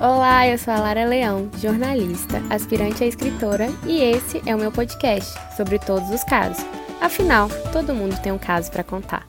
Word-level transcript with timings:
Olá, 0.00 0.46
eu 0.46 0.56
sou 0.56 0.72
a 0.72 0.78
Lara 0.78 1.04
Leão, 1.04 1.50
jornalista, 1.58 2.36
aspirante 2.54 3.02
a 3.02 3.06
escritora, 3.08 3.66
e 3.84 4.00
esse 4.00 4.38
é 4.48 4.54
o 4.54 4.58
meu 4.58 4.70
podcast 4.70 5.34
sobre 5.56 5.76
todos 5.76 6.08
os 6.10 6.22
casos. 6.22 6.62
Afinal, 7.00 7.48
todo 7.72 7.96
mundo 7.96 8.14
tem 8.22 8.30
um 8.30 8.38
caso 8.38 8.70
para 8.70 8.84
contar. 8.84 9.28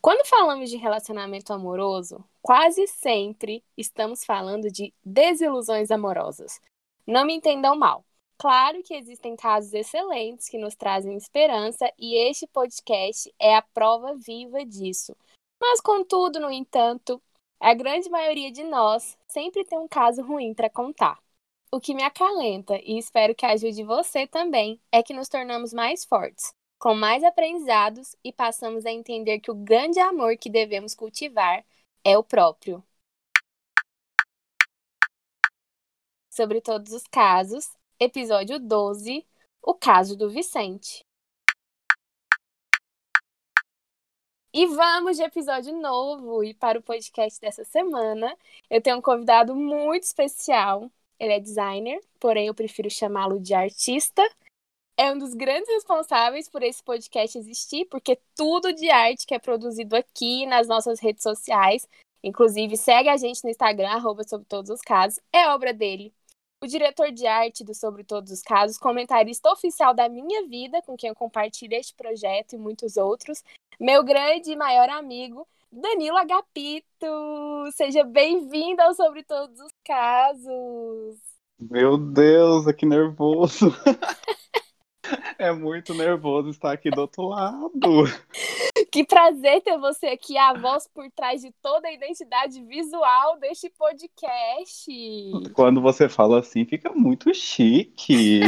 Quando 0.00 0.26
falamos 0.26 0.70
de 0.70 0.78
relacionamento 0.78 1.52
amoroso, 1.52 2.24
quase 2.40 2.86
sempre 2.86 3.62
estamos 3.76 4.24
falando 4.24 4.70
de 4.70 4.90
desilusões 5.04 5.90
amorosas. 5.90 6.58
Não 7.06 7.26
me 7.26 7.34
entendam 7.34 7.76
mal. 7.76 8.06
Claro 8.38 8.82
que 8.82 8.94
existem 8.94 9.36
casos 9.36 9.74
excelentes 9.74 10.48
que 10.48 10.56
nos 10.56 10.74
trazem 10.74 11.14
esperança 11.14 11.92
e 11.98 12.16
este 12.16 12.46
podcast 12.46 13.30
é 13.38 13.54
a 13.54 13.60
prova 13.60 14.14
viva 14.16 14.64
disso. 14.64 15.14
Mas, 15.60 15.78
contudo, 15.78 16.40
no 16.40 16.50
entanto, 16.50 17.20
a 17.64 17.72
grande 17.72 18.10
maioria 18.10 18.52
de 18.52 18.62
nós 18.62 19.16
sempre 19.26 19.64
tem 19.64 19.78
um 19.78 19.88
caso 19.88 20.20
ruim 20.22 20.52
para 20.52 20.68
contar. 20.68 21.18
O 21.72 21.80
que 21.80 21.94
me 21.94 22.02
acalenta 22.02 22.78
e 22.84 22.98
espero 22.98 23.34
que 23.34 23.46
ajude 23.46 23.82
você 23.82 24.26
também 24.26 24.78
é 24.92 25.02
que 25.02 25.14
nos 25.14 25.30
tornamos 25.30 25.72
mais 25.72 26.04
fortes, 26.04 26.52
com 26.78 26.94
mais 26.94 27.24
aprendizados 27.24 28.14
e 28.22 28.30
passamos 28.30 28.84
a 28.84 28.92
entender 28.92 29.40
que 29.40 29.50
o 29.50 29.54
grande 29.54 29.98
amor 29.98 30.36
que 30.36 30.50
devemos 30.50 30.94
cultivar 30.94 31.64
é 32.04 32.18
o 32.18 32.22
próprio. 32.22 32.84
Sobre 36.28 36.60
todos 36.60 36.92
os 36.92 37.04
casos, 37.04 37.66
episódio 37.98 38.60
12 38.60 39.26
O 39.62 39.72
caso 39.72 40.18
do 40.18 40.28
Vicente. 40.28 41.02
E 44.56 44.66
vamos 44.68 45.16
de 45.16 45.22
episódio 45.24 45.76
novo. 45.76 46.44
E 46.44 46.54
para 46.54 46.78
o 46.78 46.82
podcast 46.82 47.40
dessa 47.40 47.64
semana, 47.64 48.38
eu 48.70 48.80
tenho 48.80 48.98
um 48.98 49.02
convidado 49.02 49.52
muito 49.52 50.04
especial. 50.04 50.88
Ele 51.18 51.32
é 51.32 51.40
designer, 51.40 52.00
porém 52.20 52.46
eu 52.46 52.54
prefiro 52.54 52.88
chamá-lo 52.88 53.40
de 53.40 53.52
artista. 53.52 54.22
É 54.96 55.10
um 55.12 55.18
dos 55.18 55.34
grandes 55.34 55.68
responsáveis 55.70 56.48
por 56.48 56.62
esse 56.62 56.80
podcast 56.84 57.36
existir, 57.36 57.86
porque 57.86 58.16
tudo 58.36 58.72
de 58.72 58.88
arte 58.90 59.26
que 59.26 59.34
é 59.34 59.40
produzido 59.40 59.96
aqui 59.96 60.46
nas 60.46 60.68
nossas 60.68 61.00
redes 61.00 61.24
sociais, 61.24 61.88
inclusive 62.22 62.76
segue 62.76 63.08
a 63.08 63.16
gente 63.16 63.42
no 63.42 63.50
Instagram, 63.50 63.88
arroba 63.88 64.22
sobre 64.22 64.46
todos 64.46 64.70
os 64.70 64.80
casos, 64.80 65.18
é 65.32 65.48
obra 65.48 65.74
dele 65.74 66.14
o 66.64 66.66
diretor 66.66 67.12
de 67.12 67.26
arte 67.26 67.62
do 67.62 67.74
Sobre 67.74 68.02
Todos 68.02 68.32
os 68.32 68.40
Casos, 68.40 68.78
comentarista 68.78 69.50
oficial 69.50 69.94
da 69.94 70.08
minha 70.08 70.48
vida, 70.48 70.80
com 70.82 70.96
quem 70.96 71.10
eu 71.10 71.14
compartilho 71.14 71.74
este 71.74 71.94
projeto 71.94 72.54
e 72.54 72.58
muitos 72.58 72.96
outros, 72.96 73.44
meu 73.78 74.02
grande 74.02 74.50
e 74.50 74.56
maior 74.56 74.88
amigo, 74.88 75.46
Danilo 75.70 76.16
Agapito. 76.16 77.06
Seja 77.74 78.02
bem-vindo 78.02 78.80
ao 78.80 78.94
Sobre 78.94 79.22
Todos 79.22 79.60
os 79.60 79.72
Casos. 79.84 81.18
Meu 81.60 81.98
Deus, 81.98 82.64
que 82.72 82.86
nervoso. 82.86 83.66
É 85.38 85.52
muito 85.52 85.92
nervoso 85.92 86.48
estar 86.48 86.72
aqui 86.72 86.90
do 86.90 87.02
outro 87.02 87.28
lado. 87.28 88.04
Que 88.94 89.02
prazer 89.02 89.60
ter 89.60 89.76
você 89.76 90.06
aqui, 90.06 90.38
a 90.38 90.52
voz 90.52 90.86
por 90.86 91.10
trás 91.10 91.40
de 91.40 91.50
toda 91.60 91.88
a 91.88 91.92
identidade 91.92 92.62
visual 92.62 93.36
deste 93.40 93.68
podcast. 93.70 94.88
Quando 95.52 95.80
você 95.80 96.08
fala 96.08 96.38
assim, 96.38 96.64
fica 96.64 96.92
muito 96.92 97.34
chique. 97.34 98.38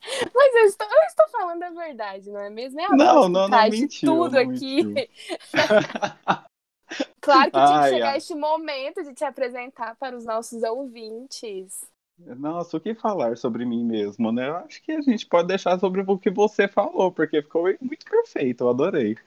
Mas 0.34 0.54
eu 0.54 0.64
estou, 0.64 0.86
eu 0.86 1.06
estou 1.06 1.28
falando 1.28 1.62
a 1.64 1.70
verdade, 1.72 2.30
não 2.30 2.40
é 2.40 2.48
mesmo? 2.48 2.80
É 2.80 2.86
a 2.86 2.96
não, 2.96 3.14
voz 3.14 3.30
não, 3.30 3.42
por 3.42 3.50
trás 3.50 3.64
não, 3.64 3.76
de 3.76 3.80
mentiu, 3.82 4.14
tudo 4.14 4.32
não 4.32 4.40
aqui. 4.40 5.10
claro 7.20 7.50
que 7.50 7.58
tinha 7.58 7.66
que 7.66 7.84
Ai, 7.84 7.90
chegar 7.90 8.10
ai. 8.12 8.16
este 8.16 8.34
momento 8.34 9.04
de 9.04 9.12
te 9.12 9.24
apresentar 9.26 9.96
para 9.96 10.16
os 10.16 10.24
nossos 10.24 10.62
ouvintes. 10.62 11.84
Nossa, 12.18 12.78
o 12.78 12.80
que 12.80 12.94
falar 12.94 13.36
sobre 13.36 13.66
mim 13.66 13.84
mesmo, 13.84 14.32
né? 14.32 14.48
Eu 14.48 14.56
acho 14.56 14.82
que 14.82 14.92
a 14.92 15.02
gente 15.02 15.26
pode 15.26 15.48
deixar 15.48 15.78
sobre 15.78 16.02
o 16.06 16.18
que 16.18 16.30
você 16.30 16.66
falou, 16.66 17.12
porque 17.12 17.42
ficou 17.42 17.64
muito 17.82 18.06
perfeito, 18.06 18.64
eu 18.64 18.70
adorei. 18.70 19.18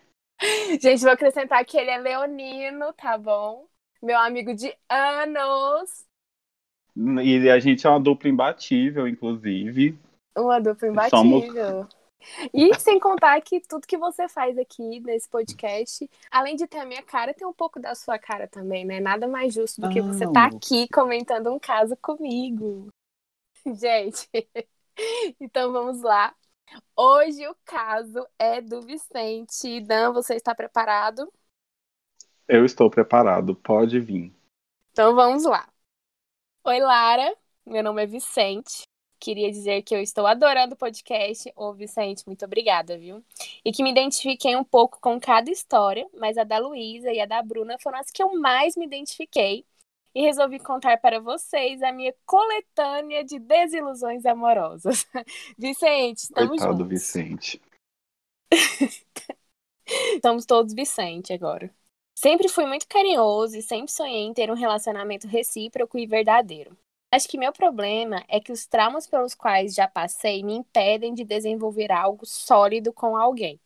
Gente, 0.80 1.02
vou 1.02 1.12
acrescentar 1.12 1.64
que 1.66 1.78
ele 1.78 1.90
é 1.92 1.98
leonino, 1.98 2.92
tá 2.94 3.18
bom? 3.18 3.68
Meu 4.02 4.18
amigo 4.20 4.54
de 4.54 4.76
anos. 4.90 6.06
E 7.24 7.50
a 7.50 7.60
gente 7.60 7.86
é 7.88 7.90
uma 7.90 8.00
dupla 8.00 8.30
imbatível, 8.30 9.08
inclusive. 9.08 9.98
Uma 10.38 10.60
dupla 10.60 11.10
Somos- 11.10 11.44
imbatível. 11.44 11.88
E 12.54 12.74
sem 12.80 13.00
contar 13.00 13.40
que 13.42 13.60
tudo 13.62 13.86
que 13.88 13.98
você 13.98 14.30
faz 14.30 14.58
aqui 14.58 15.00
nesse 15.02 15.30
podcast, 15.30 16.10
além 16.32 16.56
de 16.56 16.66
ter 16.68 16.78
a 16.80 16.86
minha 16.86 17.04
cara, 17.04 17.34
tem 17.34 17.46
um 17.46 17.54
pouco 17.54 17.80
da 17.80 17.96
sua 17.96 18.18
cara 18.18 18.48
também, 18.48 18.86
né? 18.86 19.00
Nada 19.00 19.28
mais 19.28 19.54
justo 19.54 19.82
do 19.82 19.90
que 19.90 20.02
você 20.02 20.26
tá 20.32 20.50
Não. 20.50 20.58
aqui 20.58 20.88
comentando 20.88 21.52
um 21.54 21.60
caso 21.60 21.98
comigo. 21.98 22.88
Gente, 23.76 24.30
então 25.40 25.72
vamos 25.72 26.02
lá. 26.02 26.34
Hoje 26.96 27.48
o 27.48 27.56
caso 27.66 28.26
é 28.38 28.62
do 28.62 28.82
Vicente. 28.82 29.82
Dan, 29.82 30.14
você 30.14 30.36
está 30.36 30.54
preparado? 30.54 31.32
Eu 32.48 32.66
estou 32.66 32.90
preparado, 32.90 33.56
pode 33.56 34.00
vir. 34.00 34.34
Então 34.92 35.16
vamos 35.16 35.44
lá. 35.44 35.68
Oi, 36.66 36.80
Lara. 36.80 37.36
Meu 37.66 37.82
nome 37.84 38.04
é 38.04 38.06
Vicente. 38.06 38.84
Queria 39.20 39.50
dizer 39.50 39.84
que 39.84 39.96
eu 39.96 40.02
estou 40.02 40.28
adorando 40.28 40.76
o 40.76 40.78
podcast. 40.78 41.52
Ô, 41.56 41.74
Vicente, 41.74 42.24
muito 42.28 42.44
obrigada, 42.44 42.98
viu? 42.98 43.24
E 43.64 43.72
que 43.72 43.82
me 43.82 43.90
identifiquei 43.90 44.56
um 44.56 44.64
pouco 44.64 45.00
com 45.00 45.20
cada 45.20 45.50
história, 45.50 46.06
mas 46.20 46.38
a 46.38 46.44
da 46.44 46.58
Luísa 46.58 47.12
e 47.12 47.22
a 47.22 47.26
da 47.26 47.42
Bruna 47.42 47.78
foram 47.80 48.00
as 48.00 48.12
que 48.12 48.22
eu 48.22 48.38
mais 48.40 48.76
me 48.76 48.86
identifiquei. 48.86 49.66
E 50.16 50.22
resolvi 50.22 50.60
contar 50.60 50.98
para 51.00 51.20
vocês 51.20 51.82
a 51.82 51.92
minha 51.92 52.14
coletânea 52.26 53.24
de 53.24 53.40
desilusões 53.40 54.26
amorosas. 54.26 55.08
Vicente, 55.58 56.20
estamos 56.20 56.50
Coitado 56.50 56.74
juntos. 56.74 56.88
Vicente. 56.88 57.62
Estamos 60.16 60.46
todos 60.46 60.74
Vicente 60.74 61.34
agora. 61.34 61.74
Sempre 62.16 62.48
fui 62.48 62.66
muito 62.66 62.88
carinhoso 62.88 63.58
e 63.58 63.62
sempre 63.62 63.92
sonhei 63.92 64.24
em 64.24 64.34
ter 64.34 64.50
um 64.50 64.56
relacionamento 64.56 65.28
recíproco 65.28 65.98
e 65.98 66.06
verdadeiro. 66.06 66.78
Acho 67.12 67.28
que 67.28 67.38
meu 67.38 67.52
problema 67.52 68.24
é 68.28 68.40
que 68.40 68.52
os 68.52 68.66
traumas 68.66 69.06
pelos 69.08 69.36
quais 69.36 69.76
já 69.76 69.88
passei 69.88 70.44
me 70.44 70.54
impedem 70.54 71.14
de 71.14 71.24
desenvolver 71.24 71.92
algo 71.92 72.26
sólido 72.26 72.94
com 72.94 73.18
alguém. 73.18 73.60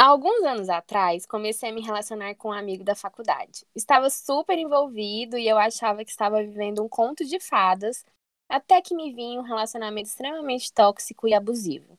Há 0.00 0.06
alguns 0.06 0.42
anos 0.44 0.70
atrás, 0.70 1.26
comecei 1.26 1.68
a 1.68 1.72
me 1.74 1.82
relacionar 1.82 2.34
com 2.36 2.48
um 2.48 2.52
amigo 2.52 2.82
da 2.82 2.94
faculdade. 2.94 3.66
Estava 3.74 4.08
super 4.08 4.56
envolvido 4.56 5.36
e 5.36 5.46
eu 5.46 5.58
achava 5.58 6.02
que 6.02 6.10
estava 6.10 6.42
vivendo 6.42 6.82
um 6.82 6.88
conto 6.88 7.22
de 7.22 7.38
fadas, 7.38 8.02
até 8.48 8.80
que 8.80 8.94
me 8.94 9.12
vi 9.12 9.20
em 9.20 9.38
um 9.38 9.42
relacionamento 9.42 10.08
extremamente 10.08 10.72
tóxico 10.72 11.28
e 11.28 11.34
abusivo. 11.34 11.98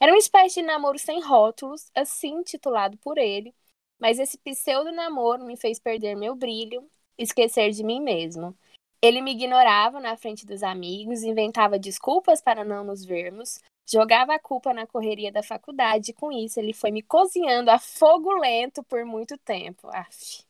Era 0.00 0.10
uma 0.10 0.18
espécie 0.18 0.56
de 0.56 0.66
namoro 0.66 0.98
sem 0.98 1.20
rótulos, 1.22 1.88
assim 1.94 2.42
titulado 2.42 2.98
por 2.98 3.16
ele, 3.16 3.54
mas 3.96 4.18
esse 4.18 4.36
pseudo 4.38 4.90
namoro 4.90 5.44
me 5.44 5.56
fez 5.56 5.78
perder 5.78 6.16
meu 6.16 6.34
brilho, 6.34 6.84
esquecer 7.16 7.70
de 7.70 7.84
mim 7.84 8.00
mesmo. 8.00 8.58
Ele 9.00 9.22
me 9.22 9.30
ignorava 9.30 10.00
na 10.00 10.16
frente 10.16 10.44
dos 10.44 10.64
amigos, 10.64 11.22
inventava 11.22 11.78
desculpas 11.78 12.42
para 12.42 12.64
não 12.64 12.82
nos 12.82 13.04
vermos, 13.04 13.60
jogava 13.86 14.34
a 14.34 14.38
culpa 14.38 14.74
na 14.74 14.86
correria 14.86 15.32
da 15.32 15.42
faculdade 15.42 16.10
e 16.10 16.14
com 16.14 16.32
isso 16.32 16.58
ele 16.60 16.72
foi 16.72 16.90
me 16.90 17.02
cozinhando 17.02 17.70
a 17.70 17.78
fogo 17.78 18.32
lento 18.38 18.82
por 18.82 19.04
muito 19.04 19.38
tempo. 19.38 19.88
Aff. 19.92 20.44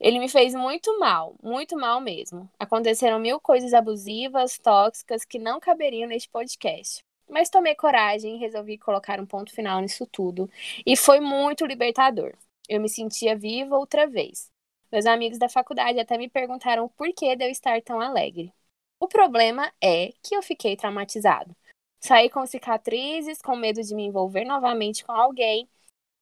Ele 0.00 0.18
me 0.20 0.28
fez 0.28 0.54
muito 0.54 0.98
mal, 1.00 1.34
muito 1.42 1.76
mal 1.76 2.00
mesmo. 2.00 2.48
Aconteceram 2.58 3.18
mil 3.18 3.40
coisas 3.40 3.74
abusivas, 3.74 4.58
tóxicas 4.58 5.24
que 5.24 5.38
não 5.38 5.58
caberiam 5.58 6.08
neste 6.08 6.28
podcast. 6.28 7.04
Mas 7.28 7.50
tomei 7.50 7.74
coragem 7.74 8.36
e 8.36 8.38
resolvi 8.38 8.78
colocar 8.78 9.20
um 9.20 9.26
ponto 9.26 9.52
final 9.52 9.80
nisso 9.80 10.06
tudo. 10.06 10.48
E 10.86 10.96
foi 10.96 11.20
muito 11.20 11.66
libertador. 11.66 12.34
Eu 12.68 12.80
me 12.80 12.88
sentia 12.88 13.36
viva 13.36 13.76
outra 13.76 14.06
vez. 14.06 14.50
Meus 14.90 15.04
amigos 15.04 15.38
da 15.38 15.48
faculdade 15.48 15.98
até 15.98 16.16
me 16.16 16.28
perguntaram 16.28 16.84
o 16.84 16.88
porquê 16.90 17.36
de 17.36 17.44
eu 17.44 17.50
estar 17.50 17.82
tão 17.82 18.00
alegre. 18.00 18.52
O 19.00 19.08
problema 19.08 19.70
é 19.82 20.12
que 20.22 20.34
eu 20.34 20.42
fiquei 20.42 20.76
traumatizado. 20.76 21.54
Saí 22.00 22.30
com 22.30 22.46
cicatrizes, 22.46 23.42
com 23.42 23.56
medo 23.56 23.82
de 23.82 23.94
me 23.94 24.04
envolver 24.04 24.44
novamente 24.44 25.04
com 25.04 25.12
alguém 25.12 25.68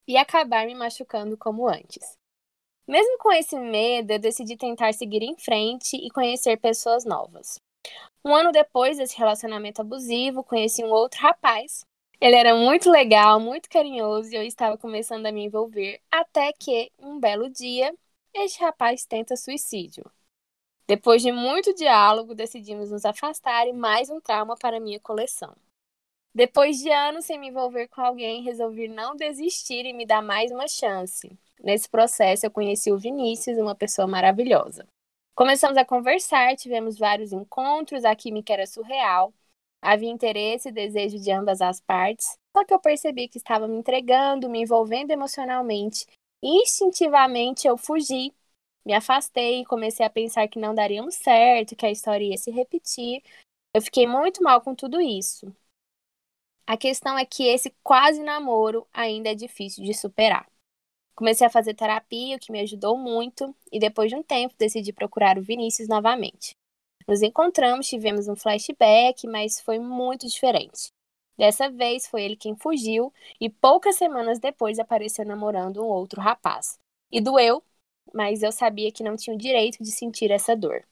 e 0.06 0.16
acabar 0.16 0.66
me 0.66 0.74
machucando 0.74 1.36
como 1.36 1.68
antes. 1.68 2.16
Mesmo 2.86 3.18
com 3.18 3.32
esse 3.32 3.58
medo, 3.58 4.12
eu 4.12 4.18
decidi 4.18 4.56
tentar 4.56 4.94
seguir 4.94 5.22
em 5.22 5.36
frente 5.36 5.96
e 5.96 6.08
conhecer 6.10 6.56
pessoas 6.56 7.04
novas. 7.04 7.60
Um 8.24 8.34
ano 8.34 8.52
depois 8.52 8.96
desse 8.96 9.18
relacionamento 9.18 9.80
abusivo, 9.80 10.44
conheci 10.44 10.84
um 10.84 10.90
outro 10.90 11.20
rapaz. 11.20 11.84
Ele 12.20 12.36
era 12.36 12.54
muito 12.54 12.90
legal, 12.90 13.38
muito 13.38 13.68
carinhoso 13.68 14.32
e 14.32 14.36
eu 14.36 14.42
estava 14.42 14.78
começando 14.78 15.26
a 15.26 15.32
me 15.32 15.44
envolver, 15.44 16.00
até 16.10 16.52
que, 16.52 16.90
um 16.98 17.20
belo 17.20 17.50
dia, 17.50 17.94
este 18.32 18.60
rapaz 18.60 19.04
tenta 19.04 19.36
suicídio. 19.36 20.04
Depois 20.86 21.20
de 21.20 21.32
muito 21.32 21.74
diálogo, 21.74 22.34
decidimos 22.34 22.90
nos 22.90 23.04
afastar 23.04 23.66
e 23.66 23.72
mais 23.72 24.08
um 24.08 24.20
trauma 24.20 24.56
para 24.56 24.80
minha 24.80 25.00
coleção. 25.00 25.54
Depois 26.36 26.76
de 26.80 26.92
anos 26.92 27.24
sem 27.24 27.38
me 27.38 27.48
envolver 27.48 27.88
com 27.88 28.02
alguém, 28.02 28.42
resolvi 28.42 28.88
não 28.88 29.16
desistir 29.16 29.86
e 29.86 29.94
me 29.94 30.04
dar 30.04 30.20
mais 30.20 30.52
uma 30.52 30.68
chance. 30.68 31.32
Nesse 31.64 31.88
processo, 31.88 32.44
eu 32.44 32.50
conheci 32.50 32.92
o 32.92 32.98
Vinícius, 32.98 33.56
uma 33.56 33.74
pessoa 33.74 34.06
maravilhosa. 34.06 34.86
Começamos 35.34 35.78
a 35.78 35.84
conversar, 35.84 36.54
tivemos 36.54 36.98
vários 36.98 37.32
encontros, 37.32 38.04
a 38.04 38.14
química 38.14 38.52
era 38.52 38.66
surreal. 38.66 39.32
Havia 39.80 40.10
interesse 40.10 40.68
e 40.68 40.72
desejo 40.72 41.18
de 41.18 41.32
ambas 41.32 41.62
as 41.62 41.80
partes, 41.80 42.36
só 42.54 42.66
que 42.66 42.74
eu 42.74 42.78
percebi 42.78 43.28
que 43.28 43.38
estava 43.38 43.66
me 43.66 43.78
entregando, 43.78 44.50
me 44.50 44.60
envolvendo 44.60 45.12
emocionalmente. 45.12 46.04
Instintivamente 46.42 47.66
eu 47.66 47.78
fugi, 47.78 48.30
me 48.84 48.92
afastei 48.92 49.62
e 49.62 49.64
comecei 49.64 50.04
a 50.04 50.10
pensar 50.10 50.46
que 50.48 50.58
não 50.58 50.74
daríamos 50.74 51.14
certo, 51.14 51.74
que 51.74 51.86
a 51.86 51.90
história 51.90 52.26
ia 52.26 52.36
se 52.36 52.50
repetir. 52.50 53.22
Eu 53.72 53.80
fiquei 53.80 54.06
muito 54.06 54.42
mal 54.42 54.60
com 54.60 54.74
tudo 54.74 55.00
isso. 55.00 55.50
A 56.66 56.76
questão 56.76 57.16
é 57.16 57.24
que 57.24 57.44
esse 57.44 57.72
quase 57.82 58.22
namoro 58.22 58.86
ainda 58.92 59.30
é 59.30 59.34
difícil 59.34 59.84
de 59.84 59.94
superar. 59.94 60.46
Comecei 61.14 61.46
a 61.46 61.50
fazer 61.50 61.74
terapia, 61.74 62.36
o 62.36 62.38
que 62.38 62.52
me 62.52 62.60
ajudou 62.60 62.98
muito, 62.98 63.54
e 63.72 63.78
depois 63.78 64.10
de 64.10 64.16
um 64.16 64.22
tempo 64.22 64.54
decidi 64.58 64.92
procurar 64.92 65.38
o 65.38 65.42
Vinícius 65.42 65.88
novamente. 65.88 66.56
Nos 67.06 67.22
encontramos, 67.22 67.86
tivemos 67.86 68.26
um 68.26 68.34
flashback, 68.34 69.26
mas 69.28 69.60
foi 69.60 69.78
muito 69.78 70.26
diferente. 70.26 70.90
Dessa 71.38 71.70
vez 71.70 72.06
foi 72.08 72.24
ele 72.24 72.36
quem 72.36 72.56
fugiu 72.56 73.12
e 73.40 73.48
poucas 73.48 73.96
semanas 73.96 74.38
depois 74.38 74.78
apareceu 74.78 75.24
namorando 75.24 75.82
um 75.82 75.86
outro 75.86 76.20
rapaz. 76.20 76.78
E 77.12 77.20
doeu, 77.20 77.62
mas 78.12 78.42
eu 78.42 78.50
sabia 78.50 78.90
que 78.90 79.04
não 79.04 79.16
tinha 79.16 79.34
o 79.34 79.38
direito 79.38 79.82
de 79.82 79.92
sentir 79.92 80.30
essa 80.30 80.56
dor. 80.56 80.84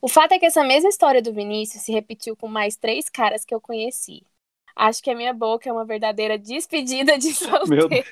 O 0.00 0.08
fato 0.08 0.32
é 0.32 0.38
que 0.38 0.46
essa 0.46 0.64
mesma 0.64 0.90
história 0.90 1.22
do 1.22 1.32
Vinícius 1.32 1.84
se 1.84 1.92
repetiu 1.92 2.36
com 2.36 2.48
mais 2.48 2.76
três 2.76 3.08
caras 3.08 3.44
que 3.44 3.54
eu 3.54 3.60
conheci. 3.60 4.26
Acho 4.74 5.02
que 5.02 5.10
a 5.10 5.14
minha 5.14 5.32
boca 5.32 5.68
é 5.68 5.72
uma 5.72 5.84
verdadeira 5.84 6.38
despedida 6.38 7.18
de 7.18 7.32
solteiro. 7.34 8.06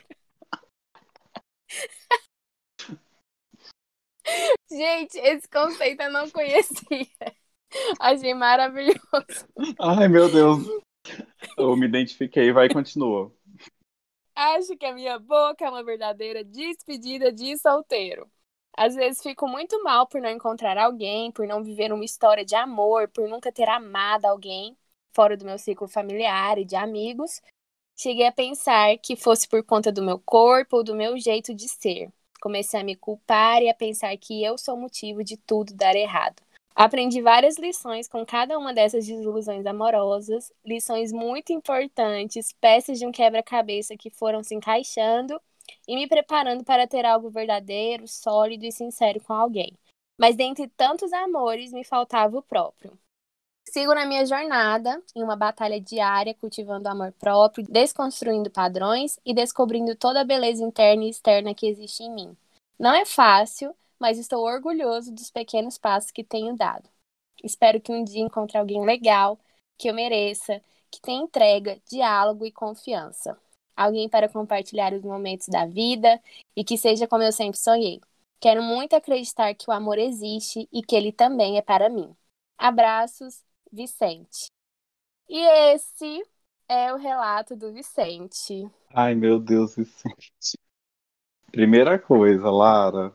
Gente, 4.70 5.18
esse 5.18 5.48
conceito 5.48 6.02
eu 6.02 6.12
não 6.12 6.30
conhecia. 6.30 7.06
Achei 7.98 8.34
maravilhoso. 8.34 9.00
Ai, 9.78 10.08
meu 10.08 10.30
Deus. 10.30 10.60
Eu 11.56 11.76
me 11.76 11.86
identifiquei, 11.86 12.52
vai 12.52 12.66
e 12.66 12.72
continua. 12.72 13.32
Acho 14.34 14.76
que 14.76 14.86
a 14.86 14.94
minha 14.94 15.18
boca 15.18 15.64
é 15.64 15.68
uma 15.68 15.82
verdadeira 15.82 16.44
despedida 16.44 17.32
de 17.32 17.56
solteiro. 17.58 18.30
Às 18.76 18.94
vezes 18.94 19.22
fico 19.22 19.48
muito 19.48 19.82
mal 19.82 20.06
por 20.06 20.20
não 20.20 20.30
encontrar 20.30 20.78
alguém, 20.78 21.32
por 21.32 21.46
não 21.46 21.62
viver 21.62 21.92
uma 21.92 22.04
história 22.04 22.44
de 22.44 22.54
amor, 22.54 23.08
por 23.08 23.28
nunca 23.28 23.52
ter 23.52 23.68
amado 23.68 24.24
alguém 24.24 24.76
fora 25.12 25.36
do 25.36 25.44
meu 25.44 25.58
ciclo 25.58 25.88
familiar 25.88 26.58
e 26.58 26.64
de 26.64 26.76
amigos. 26.76 27.40
Cheguei 27.96 28.26
a 28.26 28.32
pensar 28.32 28.96
que 28.98 29.16
fosse 29.16 29.46
por 29.46 29.62
conta 29.62 29.92
do 29.92 30.02
meu 30.02 30.18
corpo 30.18 30.78
ou 30.78 30.84
do 30.84 30.94
meu 30.94 31.18
jeito 31.18 31.54
de 31.54 31.68
ser. 31.68 32.10
Comecei 32.40 32.80
a 32.80 32.84
me 32.84 32.96
culpar 32.96 33.62
e 33.62 33.68
a 33.68 33.74
pensar 33.74 34.16
que 34.16 34.42
eu 34.42 34.56
sou 34.56 34.74
o 34.74 34.80
motivo 34.80 35.22
de 35.22 35.36
tudo 35.36 35.74
dar 35.74 35.94
errado. 35.94 36.42
Aprendi 36.74 37.20
várias 37.20 37.58
lições 37.58 38.08
com 38.08 38.24
cada 38.24 38.58
uma 38.58 38.72
dessas 38.72 39.06
desilusões 39.06 39.66
amorosas, 39.66 40.50
lições 40.64 41.12
muito 41.12 41.52
importantes, 41.52 42.54
peças 42.58 42.98
de 42.98 43.06
um 43.06 43.12
quebra-cabeça 43.12 43.96
que 43.98 44.08
foram 44.08 44.42
se 44.42 44.54
encaixando 44.54 45.38
e 45.86 45.94
me 45.94 46.08
preparando 46.08 46.64
para 46.64 46.86
ter 46.86 47.04
algo 47.04 47.28
verdadeiro, 47.28 48.08
sólido 48.08 48.64
e 48.64 48.72
sincero 48.72 49.20
com 49.20 49.34
alguém. 49.34 49.76
Mas 50.18 50.36
dentre 50.36 50.68
tantos 50.68 51.12
amores, 51.12 51.72
me 51.72 51.84
faltava 51.84 52.38
o 52.38 52.42
próprio. 52.42 52.98
Sigo 53.68 53.94
na 53.94 54.04
minha 54.04 54.26
jornada, 54.26 55.00
em 55.14 55.22
uma 55.22 55.36
batalha 55.36 55.80
diária, 55.80 56.34
cultivando 56.34 56.88
amor 56.88 57.12
próprio, 57.12 57.64
desconstruindo 57.68 58.50
padrões 58.50 59.18
e 59.24 59.32
descobrindo 59.32 59.94
toda 59.94 60.20
a 60.20 60.24
beleza 60.24 60.62
interna 60.64 61.04
e 61.04 61.10
externa 61.10 61.54
que 61.54 61.66
existe 61.66 62.02
em 62.02 62.12
mim. 62.12 62.36
Não 62.78 62.92
é 62.92 63.04
fácil, 63.04 63.74
mas 63.98 64.18
estou 64.18 64.44
orgulhoso 64.44 65.12
dos 65.12 65.30
pequenos 65.30 65.78
passos 65.78 66.10
que 66.10 66.24
tenho 66.24 66.56
dado. 66.56 66.88
Espero 67.44 67.80
que 67.80 67.92
um 67.92 68.02
dia 68.02 68.22
encontre 68.22 68.58
alguém 68.58 68.84
legal, 68.84 69.38
que 69.78 69.88
eu 69.88 69.94
mereça, 69.94 70.60
que 70.90 71.00
tenha 71.00 71.22
entrega, 71.22 71.80
diálogo 71.88 72.44
e 72.44 72.50
confiança. 72.50 73.38
Alguém 73.76 74.08
para 74.08 74.28
compartilhar 74.28 74.92
os 74.92 75.02
momentos 75.02 75.46
da 75.48 75.64
vida 75.64 76.20
e 76.56 76.64
que 76.64 76.76
seja 76.76 77.06
como 77.06 77.22
eu 77.22 77.32
sempre 77.32 77.58
sonhei. 77.58 78.00
Quero 78.40 78.62
muito 78.62 78.94
acreditar 78.94 79.54
que 79.54 79.70
o 79.70 79.72
amor 79.72 79.98
existe 79.98 80.68
e 80.72 80.82
que 80.82 80.96
ele 80.96 81.12
também 81.12 81.56
é 81.56 81.62
para 81.62 81.88
mim. 81.88 82.14
Abraços, 82.58 83.42
Vicente. 83.72 84.50
E 85.28 85.38
esse 85.72 86.24
é 86.68 86.92
o 86.92 86.96
relato 86.96 87.54
do 87.56 87.72
Vicente. 87.72 88.68
Ai, 88.92 89.14
meu 89.14 89.38
Deus, 89.38 89.76
Vicente. 89.76 90.58
Primeira 91.50 91.98
coisa, 91.98 92.50
Lara, 92.50 93.12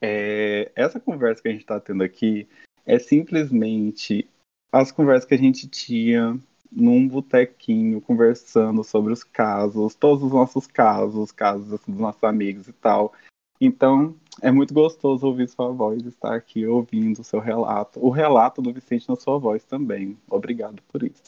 é, 0.00 0.72
essa 0.74 0.98
conversa 0.98 1.42
que 1.42 1.48
a 1.48 1.52
gente 1.52 1.60
está 1.60 1.78
tendo 1.78 2.02
aqui 2.02 2.48
é 2.86 2.98
simplesmente 2.98 4.28
as 4.72 4.90
conversas 4.90 5.28
que 5.28 5.34
a 5.34 5.38
gente 5.38 5.68
tinha 5.68 6.40
num 6.70 7.06
botequinho, 7.06 8.00
conversando 8.00 8.84
sobre 8.84 9.12
os 9.12 9.24
casos, 9.24 9.94
todos 9.94 10.22
os 10.22 10.32
nossos 10.32 10.66
casos, 10.66 11.32
casos 11.32 11.72
assim, 11.72 11.92
dos 11.92 12.00
nossos 12.00 12.22
amigos 12.22 12.68
e 12.68 12.72
tal. 12.72 13.12
Então, 13.60 14.16
é 14.40 14.50
muito 14.50 14.72
gostoso 14.72 15.26
ouvir 15.26 15.48
sua 15.48 15.70
voz, 15.70 16.04
estar 16.06 16.34
aqui 16.34 16.66
ouvindo 16.66 17.20
o 17.20 17.24
seu 17.24 17.40
relato. 17.40 18.02
O 18.02 18.08
relato 18.08 18.62
do 18.62 18.72
Vicente 18.72 19.08
na 19.08 19.16
sua 19.16 19.38
voz 19.38 19.62
também. 19.64 20.18
Obrigado 20.28 20.82
por 20.88 21.02
isso. 21.02 21.22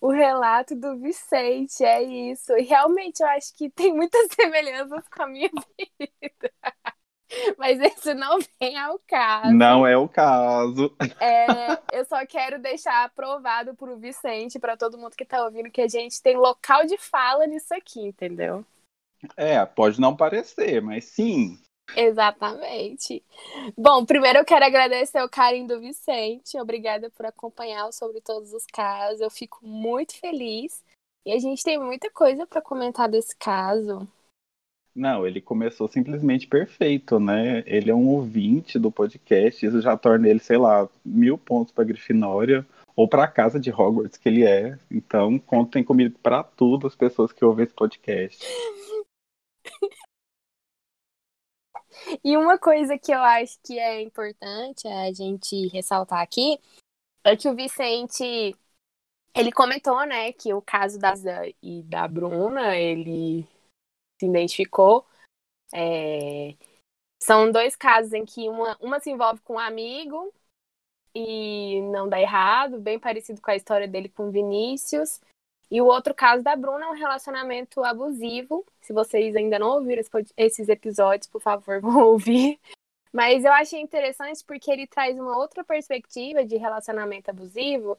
O 0.00 0.10
relato 0.10 0.74
do 0.74 0.96
Vicente, 0.96 1.84
é 1.84 2.02
isso. 2.02 2.56
E 2.56 2.62
realmente 2.62 3.20
eu 3.20 3.28
acho 3.28 3.54
que 3.54 3.68
tem 3.68 3.94
muitas 3.94 4.26
semelhanças 4.32 5.06
com 5.08 5.22
a 5.22 5.26
minha 5.26 5.50
vida. 5.50 6.52
Mas 7.58 7.78
isso 7.80 8.14
não 8.14 8.38
vem 8.60 8.78
ao 8.78 8.98
caso. 9.00 9.52
Não 9.52 9.86
é 9.86 9.96
o 9.96 10.08
caso. 10.08 10.94
É, 11.20 11.98
eu 11.98 12.04
só 12.04 12.24
quero 12.24 12.58
deixar 12.58 13.04
aprovado 13.04 13.74
pro 13.74 13.98
Vicente, 13.98 14.58
para 14.58 14.76
todo 14.76 14.96
mundo 14.96 15.16
que 15.16 15.24
tá 15.24 15.44
ouvindo, 15.44 15.70
que 15.70 15.80
a 15.80 15.88
gente 15.88 16.22
tem 16.22 16.36
local 16.36 16.86
de 16.86 16.96
fala 16.96 17.46
nisso 17.46 17.74
aqui, 17.74 18.00
entendeu? 18.00 18.64
É, 19.36 19.64
pode 19.66 20.00
não 20.00 20.16
parecer, 20.16 20.80
mas 20.80 21.04
sim. 21.06 21.58
Exatamente. 21.94 23.22
Bom, 23.76 24.04
primeiro 24.04 24.40
eu 24.40 24.44
quero 24.44 24.64
agradecer 24.64 25.22
o 25.22 25.28
carinho 25.28 25.68
do 25.68 25.80
Vicente. 25.80 26.58
Obrigada 26.58 27.10
por 27.10 27.26
acompanhar 27.26 27.92
sobre 27.92 28.20
todos 28.20 28.52
os 28.52 28.66
casos. 28.66 29.20
Eu 29.20 29.30
fico 29.30 29.58
muito 29.62 30.18
feliz. 30.18 30.82
E 31.24 31.32
a 31.32 31.38
gente 31.38 31.62
tem 31.62 31.78
muita 31.78 32.10
coisa 32.10 32.46
para 32.46 32.62
comentar 32.62 33.08
desse 33.08 33.34
caso. 33.36 34.06
Não, 34.94 35.26
ele 35.26 35.40
começou 35.40 35.86
simplesmente 35.88 36.46
perfeito, 36.46 37.20
né? 37.20 37.62
Ele 37.66 37.90
é 37.90 37.94
um 37.94 38.08
ouvinte 38.08 38.78
do 38.78 38.90
podcast, 38.90 39.66
isso 39.66 39.82
já 39.82 39.94
torna 39.94 40.26
ele, 40.26 40.38
sei 40.38 40.56
lá, 40.56 40.88
mil 41.04 41.36
pontos 41.36 41.70
para 41.70 41.84
Grifinória 41.84 42.64
ou 42.94 43.06
para 43.06 43.24
a 43.24 43.28
casa 43.28 43.60
de 43.60 43.70
Hogwarts 43.70 44.16
que 44.16 44.28
ele 44.28 44.44
é. 44.44 44.78
Então, 44.90 45.38
contem 45.38 45.84
comigo 45.84 46.18
para 46.22 46.42
tudo 46.42 46.86
as 46.86 46.94
pessoas 46.94 47.30
que 47.30 47.44
ouvem 47.44 47.64
esse 47.64 47.74
podcast. 47.74 48.42
E 52.24 52.36
uma 52.36 52.58
coisa 52.58 52.98
que 52.98 53.12
eu 53.12 53.20
acho 53.20 53.58
que 53.64 53.78
é 53.78 54.00
importante 54.02 54.86
a 54.86 55.12
gente 55.12 55.68
ressaltar 55.68 56.20
aqui 56.20 56.58
é 57.24 57.36
que 57.36 57.48
o 57.48 57.54
Vicente 57.54 58.56
ele 59.34 59.52
comentou, 59.52 60.06
né, 60.06 60.32
que 60.32 60.54
o 60.54 60.62
caso 60.62 60.98
da 60.98 61.12
e 61.62 61.82
da 61.82 62.08
Bruna, 62.08 62.76
ele 62.76 63.46
se 64.18 64.26
identificou. 64.26 65.06
É... 65.74 66.54
São 67.22 67.50
dois 67.50 67.76
casos 67.76 68.12
em 68.12 68.24
que 68.24 68.48
uma, 68.48 68.76
uma 68.80 69.00
se 69.00 69.10
envolve 69.10 69.40
com 69.42 69.54
um 69.54 69.58
amigo 69.58 70.32
e 71.14 71.80
não 71.90 72.08
dá 72.08 72.20
errado, 72.20 72.78
bem 72.78 72.98
parecido 72.98 73.40
com 73.40 73.50
a 73.50 73.56
história 73.56 73.88
dele 73.88 74.08
com 74.08 74.30
Vinícius. 74.30 75.20
E 75.70 75.80
o 75.80 75.86
outro 75.86 76.14
caso 76.14 76.42
da 76.42 76.54
Bruna 76.54 76.86
é 76.86 76.88
um 76.88 76.94
relacionamento 76.94 77.82
abusivo. 77.82 78.64
Se 78.80 78.92
vocês 78.92 79.34
ainda 79.34 79.58
não 79.58 79.70
ouviram 79.70 80.02
esses 80.36 80.68
episódios, 80.68 81.26
por 81.28 81.40
favor, 81.40 81.80
vão 81.82 82.04
ouvir. 82.04 82.58
Mas 83.12 83.44
eu 83.44 83.52
achei 83.52 83.80
interessante 83.80 84.44
porque 84.44 84.70
ele 84.70 84.86
traz 84.86 85.18
uma 85.18 85.36
outra 85.36 85.64
perspectiva 85.64 86.44
de 86.44 86.56
relacionamento 86.56 87.30
abusivo 87.30 87.98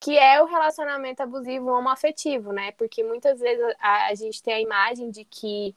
que 0.00 0.16
é 0.16 0.42
o 0.42 0.46
relacionamento 0.46 1.22
abusivo 1.22 1.70
homoafetivo, 1.70 2.52
né? 2.52 2.72
Porque 2.72 3.04
muitas 3.04 3.38
vezes 3.38 3.62
a, 3.78 4.06
a 4.06 4.14
gente 4.14 4.42
tem 4.42 4.54
a 4.54 4.60
imagem 4.60 5.10
de 5.10 5.26
que 5.26 5.76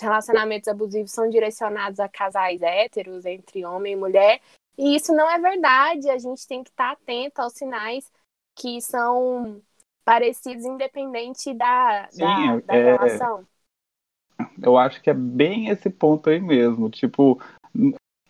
relacionamentos 0.00 0.68
abusivos 0.68 1.10
são 1.10 1.28
direcionados 1.28 1.98
a 1.98 2.08
casais 2.08 2.62
héteros, 2.62 3.24
entre 3.24 3.64
homem 3.64 3.94
e 3.94 3.96
mulher, 3.96 4.40
e 4.78 4.94
isso 4.94 5.12
não 5.12 5.28
é 5.28 5.38
verdade. 5.38 6.08
A 6.08 6.18
gente 6.18 6.46
tem 6.46 6.62
que 6.62 6.70
estar 6.70 6.92
atento 6.92 7.40
aos 7.40 7.54
sinais 7.54 8.10
que 8.54 8.80
são 8.80 9.60
parecidos, 10.06 10.64
independente 10.64 11.52
da, 11.52 12.06
Sim, 12.10 12.22
da, 12.22 12.60
da 12.60 12.76
é... 12.76 12.92
relação. 12.92 13.44
Eu 14.62 14.78
acho 14.78 15.02
que 15.02 15.10
é 15.10 15.14
bem 15.14 15.68
esse 15.68 15.90
ponto 15.90 16.30
aí 16.30 16.40
mesmo. 16.40 16.88
Tipo, 16.88 17.42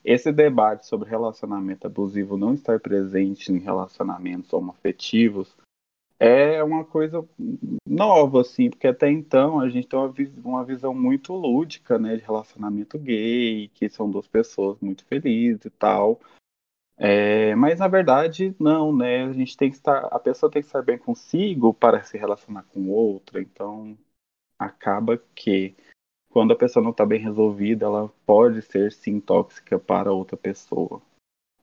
esse 0.03 0.33
debate 0.33 0.87
sobre 0.87 1.11
relacionamento 1.11 1.87
abusivo 1.87 2.39
não 2.39 2.55
estar 2.55 2.81
presente 2.81 3.53
em 3.53 3.59
relacionamentos 3.59 4.53
homoafetivos 4.53 5.55
é 6.19 6.65
uma 6.65 6.83
coisa 6.83 7.29
nova, 7.87 8.41
assim, 8.41 8.71
porque 8.71 8.87
até 8.87 9.11
então 9.11 9.61
a 9.61 9.69
gente 9.69 9.87
tem 9.87 9.99
uma, 9.99 10.15
uma 10.43 10.65
visão 10.65 10.95
muito 10.95 11.35
lúdica, 11.35 11.99
né, 11.99 12.17
de 12.17 12.23
relacionamento 12.23 12.99
gay, 12.99 13.69
que 13.75 13.87
são 13.91 14.11
duas 14.11 14.27
pessoas 14.27 14.79
muito 14.81 15.05
felizes 15.05 15.67
e 15.67 15.71
tal, 15.71 16.19
É, 16.99 17.55
mas 17.55 17.79
na 17.79 17.89
verdade, 17.89 18.55
não, 18.59 18.95
né? 18.95 19.25
A 19.25 19.33
gente 19.33 19.57
tem 19.57 19.71
que 19.71 19.77
estar. 19.77 20.07
A 20.07 20.19
pessoa 20.19 20.51
tem 20.51 20.63
que 20.63 20.69
estar 20.69 20.83
bem 20.83 20.99
consigo 20.99 21.75
para 21.75 22.03
se 22.03 22.17
relacionar 22.17 22.65
com 22.65 22.89
outra. 22.89 23.41
Então, 23.41 23.97
acaba 24.59 25.21
que 25.35 25.77
quando 26.31 26.53
a 26.53 26.57
pessoa 26.57 26.83
não 26.83 26.91
está 26.91 27.05
bem 27.05 27.21
resolvida, 27.21 27.87
ela 27.87 28.13
pode 28.25 28.63
ser 28.63 28.93
sim 28.93 29.21
tóxica 29.21 29.79
para 29.79 30.13
outra 30.13 30.37
pessoa. 30.37 31.01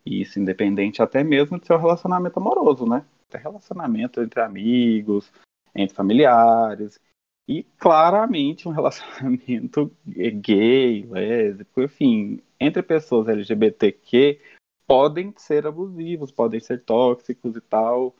E 0.05 0.21
isso 0.21 0.39
independente 0.39 1.01
até 1.01 1.23
mesmo 1.23 1.59
de 1.59 1.65
seu 1.65 1.77
relacionamento 1.77 2.39
amoroso, 2.39 2.85
né? 2.85 3.05
Até 3.29 3.37
relacionamento 3.39 4.21
entre 4.21 4.41
amigos, 4.41 5.31
entre 5.75 5.95
familiares. 5.95 6.99
E 7.47 7.63
claramente 7.77 8.67
um 8.67 8.71
relacionamento 8.71 9.91
gay, 10.41 11.05
lésbico, 11.09 11.81
enfim, 11.81 12.41
entre 12.59 12.81
pessoas 12.83 13.27
LGBTQ 13.27 14.39
podem 14.87 15.33
ser 15.37 15.65
abusivos, 15.65 16.31
podem 16.31 16.59
ser 16.59 16.83
tóxicos 16.83 17.55
e 17.55 17.61
tal. 17.61 18.15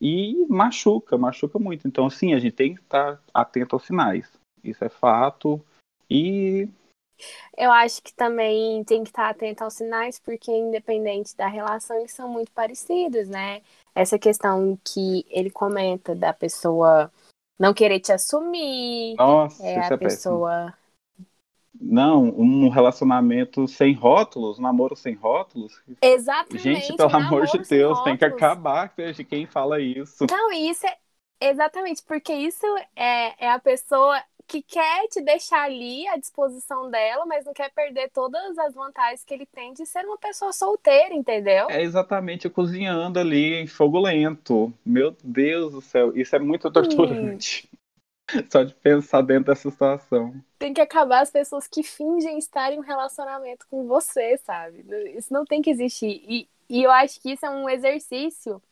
E 0.00 0.46
machuca, 0.48 1.18
machuca 1.18 1.58
muito. 1.58 1.88
Então, 1.88 2.08
sim, 2.08 2.34
a 2.34 2.38
gente 2.38 2.54
tem 2.54 2.74
que 2.74 2.80
estar 2.80 3.20
atento 3.34 3.74
aos 3.74 3.84
sinais. 3.84 4.30
Isso 4.62 4.84
é 4.84 4.88
fato. 4.88 5.60
E. 6.08 6.68
Eu 7.56 7.72
acho 7.72 8.00
que 8.00 8.14
também 8.14 8.84
tem 8.84 9.02
que 9.02 9.10
estar 9.10 9.28
atento 9.28 9.64
aos 9.64 9.74
sinais, 9.74 10.20
porque 10.20 10.52
independente 10.52 11.36
da 11.36 11.48
relação, 11.48 11.98
eles 11.98 12.12
são 12.12 12.28
muito 12.28 12.52
parecidos, 12.52 13.28
né? 13.28 13.60
Essa 13.92 14.18
questão 14.18 14.78
que 14.84 15.26
ele 15.28 15.50
comenta 15.50 16.14
da 16.14 16.32
pessoa 16.32 17.12
não 17.58 17.74
querer 17.74 17.98
te 17.98 18.12
assumir. 18.12 19.16
Nossa, 19.16 19.64
é 19.64 19.80
a 19.80 19.86
é 19.86 19.96
pessoa. 19.96 20.66
Péssimo. 20.66 20.87
Não, 21.80 22.24
um 22.24 22.68
relacionamento 22.68 23.68
sem 23.68 23.94
rótulos, 23.94 24.58
um 24.58 24.62
namoro 24.62 24.96
sem 24.96 25.14
rótulos. 25.14 25.80
Exatamente. 26.02 26.62
Gente, 26.62 26.96
pelo 26.96 27.16
amor 27.16 27.46
de 27.46 27.58
Deus, 27.58 28.02
tem 28.02 28.16
que 28.16 28.24
acabar 28.24 28.92
de 28.96 29.24
quem 29.24 29.46
fala 29.46 29.80
isso. 29.80 30.26
Não, 30.30 30.52
isso 30.52 30.86
é 30.86 30.96
exatamente, 31.50 32.02
porque 32.02 32.32
isso 32.32 32.66
é, 32.96 33.46
é 33.46 33.50
a 33.50 33.58
pessoa 33.58 34.20
que 34.48 34.62
quer 34.62 35.06
te 35.08 35.20
deixar 35.20 35.64
ali 35.64 36.08
à 36.08 36.16
disposição 36.16 36.90
dela, 36.90 37.26
mas 37.26 37.44
não 37.44 37.52
quer 37.52 37.70
perder 37.70 38.10
todas 38.10 38.58
as 38.58 38.74
vantagens 38.74 39.22
que 39.22 39.34
ele 39.34 39.44
tem 39.44 39.74
de 39.74 39.84
ser 39.84 40.06
uma 40.06 40.16
pessoa 40.16 40.52
solteira, 40.54 41.14
entendeu? 41.14 41.66
É 41.68 41.82
exatamente 41.82 42.48
cozinhando 42.48 43.20
ali 43.20 43.54
em 43.54 43.66
fogo 43.66 44.00
lento. 44.00 44.72
Meu 44.84 45.14
Deus 45.22 45.74
do 45.74 45.82
céu, 45.82 46.16
isso 46.16 46.34
é 46.34 46.38
muito 46.38 46.70
torturante. 46.70 47.68
Hum. 47.72 47.77
Só 48.50 48.62
de 48.62 48.74
pensar 48.74 49.22
dentro 49.22 49.46
dessa 49.46 49.70
situação. 49.70 50.34
Tem 50.58 50.74
que 50.74 50.80
acabar 50.80 51.20
as 51.20 51.30
pessoas 51.30 51.66
que 51.66 51.82
fingem 51.82 52.38
estar 52.38 52.72
em 52.72 52.78
um 52.78 52.82
relacionamento 52.82 53.66
com 53.68 53.86
você, 53.86 54.36
sabe? 54.38 54.84
Isso 55.16 55.32
não 55.32 55.44
tem 55.44 55.62
que 55.62 55.70
existir. 55.70 56.22
E, 56.28 56.48
e 56.68 56.82
eu 56.82 56.90
acho 56.90 57.20
que 57.20 57.32
isso 57.32 57.46
é 57.46 57.50
um 57.50 57.68
exercício, 57.68 58.62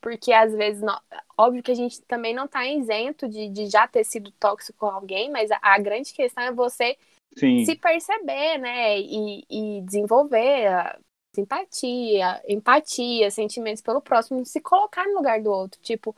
porque 0.00 0.32
às 0.32 0.54
vezes, 0.54 0.82
não, 0.82 0.98
óbvio 1.36 1.62
que 1.62 1.70
a 1.70 1.76
gente 1.76 2.02
também 2.02 2.34
não 2.34 2.44
está 2.44 2.66
isento 2.66 3.28
de, 3.28 3.48
de 3.48 3.66
já 3.66 3.86
ter 3.88 4.04
sido 4.04 4.30
tóxico 4.32 4.78
com 4.78 4.86
alguém, 4.86 5.30
mas 5.30 5.50
a, 5.50 5.58
a 5.62 5.78
grande 5.78 6.12
questão 6.12 6.44
é 6.44 6.52
você 6.52 6.96
Sim. 7.36 7.64
se 7.64 7.76
perceber, 7.76 8.58
né? 8.58 8.98
E, 8.98 9.44
e 9.48 9.80
desenvolver 9.82 10.66
a 10.66 10.98
simpatia, 11.34 12.42
empatia, 12.48 13.30
sentimentos 13.30 13.82
pelo 13.82 14.00
próximo, 14.00 14.44
se 14.44 14.60
colocar 14.60 15.06
no 15.06 15.14
lugar 15.14 15.40
do 15.40 15.50
outro. 15.50 15.80
Tipo, 15.80 16.14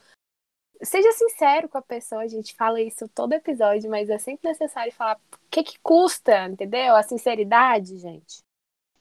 seja 0.82 1.12
sincero 1.12 1.68
com 1.68 1.78
a 1.78 1.82
pessoa, 1.82 2.22
a 2.22 2.28
gente 2.28 2.54
fala 2.54 2.80
isso 2.80 3.08
todo 3.08 3.32
episódio, 3.32 3.90
mas 3.90 4.10
é 4.10 4.18
sempre 4.18 4.48
necessário 4.48 4.92
falar 4.92 5.16
o 5.16 5.38
que, 5.50 5.62
que 5.62 5.78
custa, 5.82 6.46
entendeu? 6.46 6.94
A 6.94 7.02
sinceridade, 7.02 7.98
gente. 7.98 8.42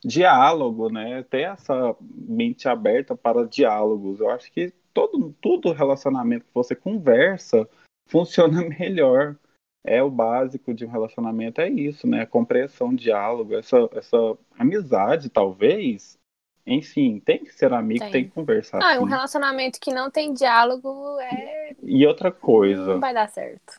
Diálogo, 0.03 0.89
né? 0.89 1.23
Ter 1.23 1.41
essa 1.41 1.95
mente 1.99 2.67
aberta 2.67 3.15
para 3.15 3.47
diálogos. 3.47 4.19
Eu 4.19 4.29
acho 4.29 4.51
que 4.51 4.73
todo, 4.93 5.33
todo 5.41 5.73
relacionamento 5.73 6.45
que 6.45 6.53
você 6.53 6.75
conversa 6.75 7.67
funciona 8.07 8.61
melhor. 8.79 9.35
É 9.83 10.03
o 10.03 10.11
básico 10.11 10.75
de 10.75 10.85
um 10.85 10.91
relacionamento, 10.91 11.59
é 11.59 11.67
isso, 11.67 12.05
né? 12.05 12.23
Compreensão, 12.23 12.93
diálogo, 12.93 13.55
essa, 13.55 13.89
essa 13.93 14.37
amizade, 14.55 15.27
talvez, 15.27 16.19
enfim, 16.65 17.19
tem 17.19 17.43
que 17.43 17.51
ser 17.51 17.73
amigo, 17.73 17.99
tem, 17.99 18.11
tem 18.11 18.23
que 18.25 18.31
conversar. 18.31 18.81
Ah, 18.81 18.91
assim. 18.91 18.99
um 18.99 19.05
relacionamento 19.05 19.79
que 19.79 19.93
não 19.93 20.11
tem 20.11 20.33
diálogo 20.33 21.19
é. 21.19 21.75
E 21.83 22.05
outra 22.05 22.31
coisa. 22.31 22.93
Não 22.93 22.99
vai 22.99 23.13
dar 23.13 23.27
certo. 23.29 23.75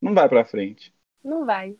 Não 0.00 0.14
vai 0.14 0.28
pra 0.28 0.44
frente. 0.44 0.92
Não 1.22 1.44
vai. 1.46 1.76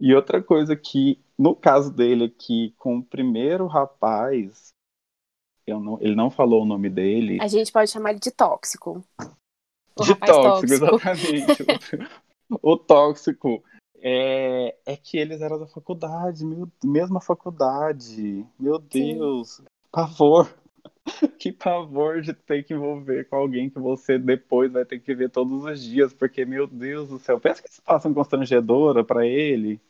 E 0.00 0.14
outra 0.14 0.42
coisa 0.42 0.76
que, 0.76 1.18
no 1.38 1.54
caso 1.54 1.92
dele 1.92 2.24
aqui, 2.24 2.74
com 2.76 2.98
o 2.98 3.04
primeiro 3.04 3.66
rapaz, 3.66 4.74
eu 5.66 5.80
não, 5.80 6.00
ele 6.00 6.14
não 6.14 6.30
falou 6.30 6.62
o 6.62 6.66
nome 6.66 6.90
dele. 6.90 7.38
A 7.40 7.48
gente 7.48 7.72
pode 7.72 7.90
chamar 7.90 8.10
ele 8.10 8.20
de 8.20 8.30
tóxico. 8.30 9.04
O 9.98 10.02
de 10.02 10.14
tóxico, 10.14 10.42
tóxico, 10.42 10.72
exatamente. 10.72 11.62
o, 12.50 12.72
o 12.72 12.76
tóxico. 12.76 13.64
É, 14.00 14.76
é 14.84 14.96
que 14.96 15.18
eles 15.18 15.40
eram 15.40 15.58
da 15.58 15.66
faculdade, 15.66 16.44
meu, 16.44 16.70
mesma 16.84 17.20
faculdade. 17.20 18.46
Meu 18.58 18.78
Deus, 18.78 19.56
Sim. 19.56 19.64
pavor. 19.90 20.52
que 21.38 21.52
pavor 21.52 22.20
de 22.20 22.32
ter 22.32 22.64
que 22.64 22.74
envolver 22.74 23.28
com 23.28 23.36
alguém 23.36 23.70
que 23.70 23.78
você 23.78 24.18
depois 24.18 24.72
vai 24.72 24.84
ter 24.84 24.98
que 24.98 25.14
ver 25.14 25.30
todos 25.30 25.64
os 25.64 25.82
dias, 25.82 26.12
porque, 26.12 26.44
meu 26.44 26.66
Deus 26.66 27.08
do 27.08 27.18
céu, 27.18 27.40
pensa 27.40 27.62
que 27.62 27.72
situação 27.72 28.12
constrangedora 28.12 29.04
para 29.04 29.26
ele. 29.26 29.80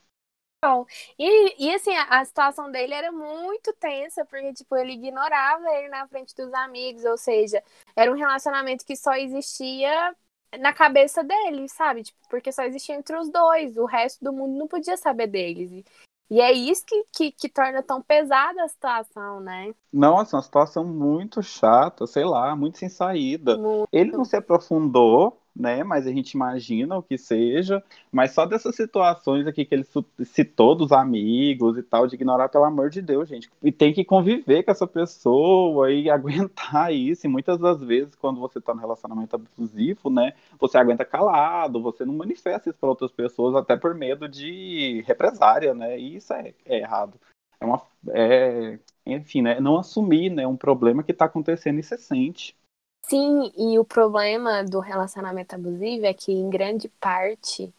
E, 1.18 1.66
e 1.66 1.75
assim, 1.75 1.94
a, 1.94 2.20
a, 2.20 2.25
situação 2.25 2.70
dele 2.70 2.94
era 2.94 3.12
muito 3.12 3.72
tensa, 3.75 4.25
porque, 4.25 4.52
tipo, 4.52 4.75
ele 4.76 4.92
ignorava 4.92 5.64
ele 5.76 5.88
na 5.88 6.08
frente 6.08 6.34
dos 6.34 6.52
amigos, 6.54 7.04
ou 7.04 7.16
seja, 7.16 7.62
era 7.94 8.10
um 8.10 8.16
relacionamento 8.16 8.84
que 8.84 8.96
só 8.96 9.14
existia 9.14 10.14
na 10.58 10.72
cabeça 10.72 11.22
dele, 11.22 11.68
sabe? 11.68 12.02
Tipo, 12.04 12.18
porque 12.28 12.52
só 12.52 12.62
existia 12.62 12.94
entre 12.94 13.16
os 13.16 13.30
dois, 13.30 13.76
o 13.76 13.84
resto 13.84 14.24
do 14.24 14.32
mundo 14.32 14.58
não 14.58 14.68
podia 14.68 14.96
saber 14.96 15.26
deles. 15.26 15.70
E, 15.70 15.84
e 16.30 16.40
é 16.40 16.52
isso 16.52 16.84
que, 16.84 17.04
que, 17.12 17.32
que, 17.32 17.48
torna 17.48 17.82
tão 17.82 18.02
pesada 18.02 18.62
a 18.62 18.68
situação, 18.68 19.40
né? 19.40 19.74
Nossa, 19.92 20.36
uma 20.36 20.42
situação 20.42 20.84
muito 20.84 21.42
chata, 21.42 22.06
sei 22.06 22.24
lá, 22.24 22.54
muito 22.56 22.78
sem 22.78 22.88
saída. 22.88 23.56
Muito. 23.56 23.88
Ele 23.92 24.12
não 24.12 24.24
se 24.24 24.36
aprofundou 24.36 25.40
né? 25.58 25.82
Mas 25.82 26.06
a 26.06 26.12
gente 26.12 26.32
imagina 26.32 26.96
o 26.96 27.02
que 27.02 27.16
seja. 27.16 27.82
Mas 28.12 28.32
só 28.32 28.44
dessas 28.44 28.76
situações 28.76 29.46
aqui 29.46 29.64
que 29.64 29.75
ele 29.75 29.86
citou 30.25 30.75
dos 30.75 30.92
amigos 30.92 31.78
e 31.78 31.82
tal, 31.82 32.06
de 32.06 32.14
ignorar, 32.14 32.48
pelo 32.48 32.64
amor 32.64 32.90
de 32.90 33.00
Deus, 33.00 33.28
gente. 33.28 33.50
E 33.62 33.72
tem 33.72 33.92
que 33.92 34.04
conviver 34.04 34.62
com 34.62 34.70
essa 34.70 34.86
pessoa 34.86 35.90
e 35.90 36.08
aguentar 36.10 36.92
isso. 36.92 37.26
E 37.26 37.30
muitas 37.30 37.58
das 37.58 37.80
vezes, 37.80 38.14
quando 38.14 38.38
você 38.38 38.60
tá 38.60 38.75
no 38.75 38.80
relacionamento 38.80 39.36
abusivo, 39.36 40.10
né? 40.10 40.34
Você 40.60 40.76
aguenta 40.76 41.04
calado, 41.04 41.82
você 41.82 42.04
não 42.04 42.14
manifesta 42.14 42.68
isso 42.68 42.78
para 42.78 42.88
outras 42.88 43.10
pessoas, 43.10 43.54
até 43.54 43.76
por 43.76 43.94
medo 43.94 44.28
de 44.28 45.02
represária, 45.06 45.75
né? 45.75 45.98
E 45.98 46.16
isso 46.16 46.32
é, 46.34 46.52
é 46.66 46.78
errado. 46.78 47.18
É 47.60 47.64
uma. 47.64 47.80
É, 48.10 48.78
enfim, 49.06 49.42
né? 49.42 49.60
Não 49.60 49.78
assumir 49.78 50.30
né, 50.30 50.46
um 50.46 50.56
problema 50.56 51.02
que 51.02 51.12
está 51.12 51.25
acontecendo 51.25 51.78
e 51.78 51.82
você 51.82 51.96
sente. 51.96 52.54
Sim, 53.08 53.52
e 53.56 53.78
o 53.78 53.84
problema 53.84 54.64
do 54.64 54.80
relacionamento 54.80 55.54
abusivo 55.54 56.06
é 56.06 56.12
que, 56.12 56.32
em 56.32 56.50
grande 56.50 56.88
parte, 56.88 57.72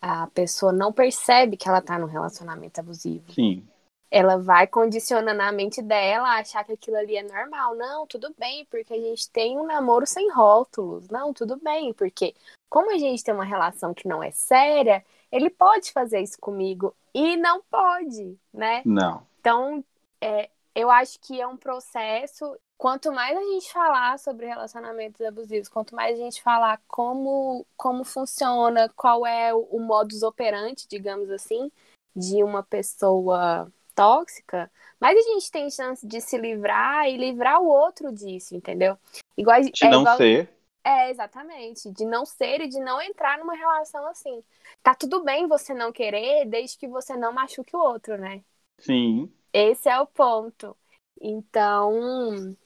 a 0.00 0.28
pessoa 0.28 0.72
não 0.72 0.92
percebe 0.92 1.56
que 1.56 1.68
ela 1.68 1.82
tá 1.82 1.98
num 1.98 2.06
relacionamento 2.06 2.78
abusivo. 2.78 3.32
Sim. 3.32 3.66
Ela 4.10 4.36
vai 4.36 4.68
condicionando 4.68 5.42
a 5.42 5.50
mente 5.50 5.82
dela 5.82 6.28
a 6.28 6.38
achar 6.38 6.62
que 6.62 6.72
aquilo 6.72 6.96
ali 6.96 7.16
é 7.16 7.22
normal. 7.24 7.74
Não, 7.74 8.06
tudo 8.06 8.32
bem, 8.38 8.64
porque 8.66 8.94
a 8.94 9.00
gente 9.00 9.28
tem 9.30 9.58
um 9.58 9.66
namoro 9.66 10.06
sem 10.06 10.30
rótulos. 10.30 11.08
Não, 11.08 11.32
tudo 11.32 11.56
bem, 11.56 11.92
porque 11.92 12.32
como 12.70 12.94
a 12.94 12.98
gente 12.98 13.24
tem 13.24 13.34
uma 13.34 13.44
relação 13.44 13.92
que 13.92 14.06
não 14.06 14.22
é 14.22 14.30
séria, 14.30 15.04
ele 15.32 15.50
pode 15.50 15.90
fazer 15.90 16.20
isso 16.20 16.38
comigo 16.38 16.94
e 17.12 17.36
não 17.36 17.60
pode, 17.68 18.38
né? 18.52 18.82
Não. 18.84 19.26
Então, 19.40 19.84
é, 20.20 20.48
eu 20.74 20.90
acho 20.90 21.18
que 21.20 21.40
é 21.40 21.46
um 21.46 21.56
processo 21.56 22.56
quanto 22.76 23.12
mais 23.12 23.36
a 23.36 23.42
gente 23.42 23.72
falar 23.72 24.18
sobre 24.18 24.46
relacionamentos 24.46 25.20
abusivos, 25.20 25.68
quanto 25.68 25.94
mais 25.94 26.18
a 26.18 26.22
gente 26.22 26.42
falar 26.42 26.80
como, 26.88 27.64
como 27.76 28.04
funciona, 28.04 28.88
qual 28.96 29.24
é 29.26 29.54
o, 29.54 29.60
o 29.70 29.80
modus 29.80 30.22
operandi, 30.22 30.86
digamos 30.88 31.30
assim, 31.30 31.70
de 32.14 32.42
uma 32.42 32.62
pessoa 32.62 33.72
tóxica, 33.94 34.70
mais 35.00 35.16
a 35.16 35.22
gente 35.22 35.50
tem 35.50 35.70
chance 35.70 36.06
de 36.06 36.20
se 36.20 36.36
livrar 36.36 37.08
e 37.08 37.16
livrar 37.16 37.60
o 37.60 37.66
outro 37.66 38.12
disso, 38.12 38.54
entendeu? 38.56 38.98
Igual, 39.36 39.60
de 39.60 39.70
é 39.82 39.88
não 39.88 40.00
igual... 40.00 40.16
ser. 40.16 40.52
É, 40.86 41.10
exatamente. 41.10 41.90
De 41.90 42.04
não 42.04 42.26
ser 42.26 42.60
e 42.60 42.68
de 42.68 42.78
não 42.78 43.00
entrar 43.00 43.38
numa 43.38 43.54
relação 43.54 44.06
assim. 44.06 44.42
Tá 44.82 44.94
tudo 44.94 45.24
bem 45.24 45.46
você 45.46 45.72
não 45.72 45.90
querer, 45.90 46.44
desde 46.44 46.76
que 46.76 46.86
você 46.86 47.16
não 47.16 47.32
machuque 47.32 47.74
o 47.74 47.80
outro, 47.80 48.18
né? 48.18 48.44
Sim. 48.78 49.32
Esse 49.54 49.88
é 49.88 50.00
o 50.00 50.06
ponto. 50.06 50.76
Então, 51.20 52.56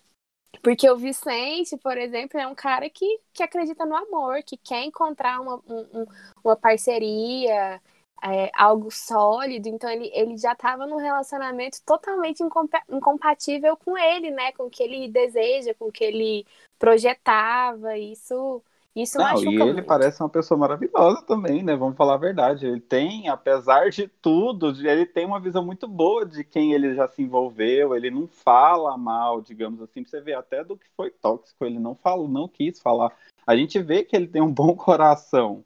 porque 0.63 0.91
o 0.91 0.97
Vicente, 0.97 1.77
por 1.79 1.99
exemplo, 1.99 2.39
é 2.41 2.47
um 2.47 2.55
cara 2.55 2.91
que, 2.91 3.21
que 3.33 3.43
acredita 3.43 3.87
no 3.87 3.97
amor, 3.97 4.43
que 4.45 4.57
quer 4.57 4.85
encontrar 4.85 5.41
uma, 5.41 5.57
um, 5.69 6.07
uma 6.45 6.57
parceria, 6.57 7.81
é, 8.25 8.51
algo 8.55 8.91
sólido, 8.91 9.69
então 9.69 9.91
ele, 9.91 10.11
ele 10.15 10.37
já 10.39 10.53
estava 10.53 10.87
num 10.87 10.97
relacionamento 10.99 11.79
totalmente 11.87 12.43
incompatível 12.91 13.77
com 13.77 13.97
ele, 13.99 14.31
né? 14.31 14.53
Com 14.53 14.65
o 14.65 14.71
que 14.71 14.83
ele 14.83 15.09
deseja, 15.09 15.75
com 15.75 15.87
o 15.89 15.93
que 15.93 16.05
ele 16.05 16.47
projetava. 16.79 17.97
Isso, 17.99 18.63
isso 19.03 19.19
Não, 19.19 19.25
machuca 19.25 19.51
e 19.51 19.55
ele 19.55 19.73
muito. 19.75 19.87
parece 19.87 20.23
uma 20.23 20.29
pessoa 20.29 20.59
maravilhosa 20.59 21.23
também, 21.23 21.63
né? 21.63 21.77
Vamos 21.77 21.97
falar 21.97 22.15
a 22.15 22.19
verdade. 22.19 22.67
Ele 22.67 22.81
tem, 22.81 23.29
apesar 23.29 23.91
de 23.91 24.09
tudo, 24.09 24.69
ele 24.87 25.07
tem 25.07 25.27
uma 25.27 25.41
visão 25.41 25.65
muito 25.65 25.87
boa 25.87 26.25
de 26.25 26.43
quem 26.45 26.73
ele 26.73 26.95
já 26.95 27.07
se 27.09 27.23
envolveu. 27.23 27.95
Ele 27.95 28.11
não 28.11 28.27
fala 28.27 28.97
mal, 28.97 29.41
digamos 29.41 29.81
assim. 29.81 30.03
Pra 30.03 30.11
você 30.11 30.21
ver 30.21 30.35
até 30.35 30.65
do 30.65 30.77
que 30.77 30.87
foi 30.97 31.11
tóxico. 31.11 31.65
Ele 31.65 31.79
não 31.79 31.95
falou, 31.95 32.29
não 32.29 32.49
quis 32.49 32.81
falar. 32.81 33.17
A 33.47 33.57
gente 33.57 33.79
vê 33.81 34.05
que 34.05 34.15
ele 34.15 34.29
tem 34.29 34.43
um 34.43 34.53
bom 34.53 34.75
coração. 34.77 35.65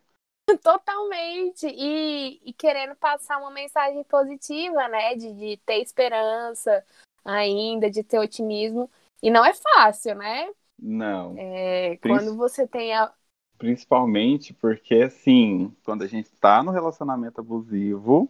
Totalmente. 0.63 1.67
E, 1.67 2.41
e 2.45 2.53
querendo 2.53 2.95
passar 2.97 3.39
uma 3.39 3.51
mensagem 3.51 4.03
positiva, 4.05 4.89
né? 4.89 5.15
De, 5.15 5.33
de 5.33 5.57
ter 5.59 5.81
esperança 5.81 6.85
ainda, 7.25 7.91
de 7.91 8.03
ter 8.03 8.19
otimismo. 8.19 8.91
E 9.23 9.31
não 9.31 9.45
é 9.45 9.55
fácil, 9.55 10.17
né? 10.17 10.51
Não. 10.79 11.37
É, 11.39 11.97
quando 11.99 12.37
você 12.37 12.67
tem 12.67 12.93
a. 12.93 13.13
Principalmente 13.63 14.53
porque, 14.53 14.97
assim, 14.97 15.73
quando 15.85 16.03
a 16.03 16.09
gente 16.09 16.29
tá 16.33 16.65
no 16.65 16.73
relacionamento 16.73 17.41
abusivo, 17.41 18.29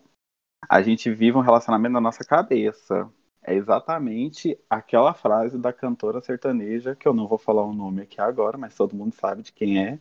a 0.68 0.82
gente 0.82 1.10
vive 1.10 1.38
um 1.38 1.40
relacionamento 1.40 1.94
na 1.94 2.02
nossa 2.02 2.22
cabeça. 2.22 3.10
É 3.42 3.54
exatamente 3.54 4.58
aquela 4.68 5.14
frase 5.14 5.56
da 5.56 5.72
cantora 5.72 6.20
sertaneja, 6.20 6.94
que 6.94 7.08
eu 7.08 7.14
não 7.14 7.26
vou 7.26 7.38
falar 7.38 7.62
o 7.62 7.72
nome 7.72 8.02
aqui 8.02 8.20
agora, 8.20 8.58
mas 8.58 8.74
todo 8.74 8.94
mundo 8.94 9.14
sabe 9.14 9.42
de 9.42 9.54
quem 9.54 9.82
é. 9.82 9.98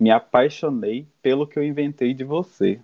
Me 0.00 0.10
apaixonei 0.10 1.06
pelo 1.22 1.46
que 1.46 1.60
eu 1.60 1.62
inventei 1.62 2.12
de 2.12 2.24
você. 2.24 2.82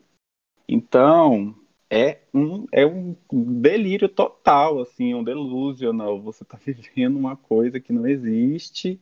Então, 0.68 1.52
é 1.90 2.20
um, 2.32 2.64
é 2.70 2.86
um 2.86 3.16
delírio 3.32 4.08
total, 4.08 4.80
assim, 4.80 5.14
um 5.14 5.24
delusional. 5.24 6.22
Você 6.22 6.44
tá 6.44 6.56
vivendo 6.64 7.18
uma 7.18 7.36
coisa 7.36 7.80
que 7.80 7.92
não 7.92 8.06
existe 8.06 9.00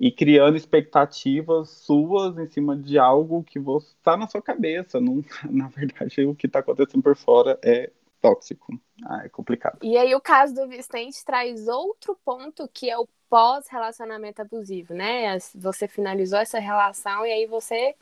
e 0.00 0.10
criando 0.10 0.56
expectativas 0.56 1.68
suas 1.68 2.38
em 2.38 2.48
cima 2.48 2.74
de 2.74 2.98
algo 2.98 3.44
que 3.44 3.58
está 3.58 4.16
na 4.16 4.26
sua 4.26 4.40
cabeça. 4.40 4.98
Não, 4.98 5.22
na 5.50 5.68
verdade, 5.68 6.24
o 6.24 6.34
que 6.34 6.46
está 6.46 6.60
acontecendo 6.60 7.02
por 7.02 7.14
fora 7.14 7.58
é 7.62 7.92
tóxico. 8.18 8.72
Ah, 9.04 9.26
é 9.26 9.28
complicado. 9.28 9.78
E 9.82 9.98
aí 9.98 10.14
o 10.14 10.20
caso 10.20 10.54
do 10.54 10.66
Vicente 10.66 11.22
traz 11.22 11.68
outro 11.68 12.18
ponto 12.24 12.66
que 12.72 12.88
é 12.88 12.98
o 12.98 13.06
pós-relacionamento 13.28 14.40
abusivo, 14.40 14.94
né? 14.94 15.38
Você 15.54 15.86
finalizou 15.86 16.38
essa 16.38 16.58
relação 16.58 17.26
e 17.26 17.32
aí 17.32 17.46
você, 17.46 17.94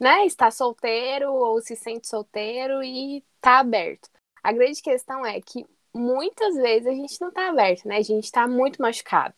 né, 0.00 0.24
está 0.24 0.50
solteiro 0.50 1.32
ou 1.32 1.60
se 1.60 1.74
sente 1.74 2.06
solteiro 2.06 2.82
e 2.84 3.22
tá 3.40 3.58
aberto. 3.58 4.08
A 4.42 4.52
grande 4.52 4.80
questão 4.80 5.26
é 5.26 5.40
que 5.40 5.66
muitas 5.92 6.54
vezes 6.54 6.86
a 6.86 6.94
gente 6.94 7.20
não 7.20 7.32
tá 7.32 7.48
aberto, 7.48 7.86
né? 7.86 7.96
A 7.96 8.02
gente 8.02 8.30
tá 8.30 8.46
muito 8.46 8.80
machucado. 8.80 9.34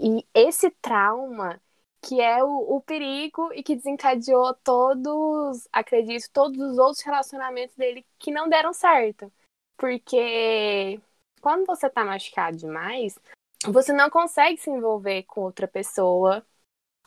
E 0.00 0.26
esse 0.34 0.70
trauma 0.70 1.60
que 2.02 2.20
é 2.20 2.42
o, 2.42 2.76
o 2.76 2.80
perigo 2.80 3.52
e 3.52 3.62
que 3.62 3.76
desencadeou 3.76 4.54
todos, 4.64 5.68
acredito, 5.70 6.30
todos 6.32 6.58
os 6.58 6.78
outros 6.78 7.04
relacionamentos 7.04 7.76
dele 7.76 8.06
que 8.18 8.30
não 8.30 8.48
deram 8.48 8.72
certo. 8.72 9.30
Porque 9.76 10.98
quando 11.40 11.66
você 11.66 11.90
tá 11.90 12.04
machucado 12.04 12.56
demais, 12.56 13.18
você 13.66 13.92
não 13.92 14.08
consegue 14.08 14.56
se 14.56 14.70
envolver 14.70 15.24
com 15.24 15.42
outra 15.42 15.68
pessoa. 15.68 16.44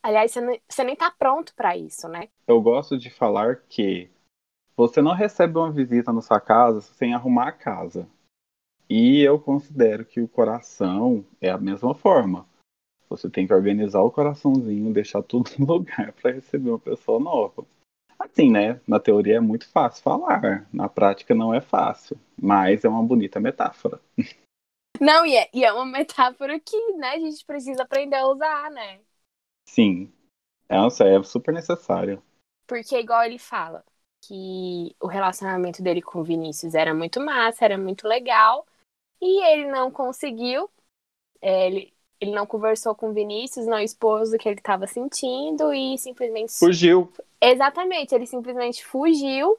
Aliás, 0.01 0.31
você, 0.31 0.41
não, 0.41 0.57
você 0.69 0.83
nem 0.83 0.95
tá 0.95 1.09
pronto 1.09 1.55
para 1.55 1.75
isso, 1.75 2.07
né? 2.07 2.29
Eu 2.47 2.61
gosto 2.61 2.97
de 2.97 3.09
falar 3.09 3.63
que 3.67 4.11
você 4.75 5.01
não 5.01 5.13
recebe 5.13 5.57
uma 5.57 5.71
visita 5.71 6.11
na 6.13 6.21
sua 6.21 6.39
casa 6.39 6.81
sem 6.81 7.13
arrumar 7.13 7.47
a 7.47 7.51
casa. 7.51 8.07
E 8.89 9.21
eu 9.21 9.39
considero 9.39 10.05
que 10.05 10.21
o 10.21 10.27
coração 10.27 11.25
é 11.41 11.49
a 11.49 11.57
mesma 11.57 11.95
forma. 11.95 12.47
Você 13.13 13.29
tem 13.29 13.45
que 13.45 13.53
organizar 13.53 14.01
o 14.01 14.09
coraçãozinho, 14.09 14.91
deixar 14.91 15.21
tudo 15.21 15.51
no 15.59 15.65
lugar 15.77 16.11
para 16.13 16.31
receber 16.31 16.71
uma 16.71 16.79
pessoa 16.79 17.19
nova. 17.19 17.63
Assim, 18.17 18.49
né? 18.49 18.81
Na 18.87 18.99
teoria 18.99 19.37
é 19.37 19.39
muito 19.39 19.69
fácil 19.69 20.01
falar, 20.01 20.67
na 20.73 20.89
prática 20.89 21.35
não 21.35 21.53
é 21.53 21.61
fácil, 21.61 22.17
mas 22.41 22.83
é 22.83 22.89
uma 22.89 23.03
bonita 23.03 23.39
metáfora. 23.39 23.99
Não, 25.01 25.25
e 25.25 25.35
é, 25.35 25.49
e 25.53 25.65
é 25.65 25.73
uma 25.73 25.85
metáfora 25.85 26.59
que 26.59 26.93
né, 26.93 27.09
a 27.09 27.19
gente 27.19 27.43
precisa 27.45 27.81
aprender 27.81 28.15
a 28.15 28.27
usar, 28.27 28.69
né? 28.71 29.01
Sim, 29.67 30.13
essa 30.69 31.03
é 31.03 31.21
super 31.23 31.53
necessário. 31.53 32.21
Porque, 32.67 32.97
igual 32.99 33.23
ele 33.23 33.39
fala, 33.39 33.83
que 34.21 34.95
o 35.01 35.07
relacionamento 35.07 35.81
dele 35.81 36.01
com 36.01 36.19
o 36.19 36.23
Vinícius 36.23 36.75
era 36.75 36.93
muito 36.93 37.19
massa, 37.19 37.65
era 37.65 37.77
muito 37.77 38.07
legal, 38.07 38.65
e 39.19 39.43
ele 39.45 39.69
não 39.69 39.91
conseguiu, 39.91 40.69
é, 41.41 41.67
ele, 41.67 41.93
ele 42.23 42.31
não 42.31 42.45
conversou 42.45 42.95
com 42.95 43.09
o 43.09 43.13
Vinícius, 43.13 43.65
não 43.65 43.79
expôs 43.79 44.33
o 44.33 44.37
que 44.37 44.47
ele 44.47 44.59
estava 44.59 44.87
sentindo 44.87 45.73
e 45.73 45.97
simplesmente. 45.97 46.53
Fugiu. 46.53 47.11
Exatamente, 47.39 48.15
ele 48.15 48.25
simplesmente 48.25 48.85
fugiu 48.85 49.57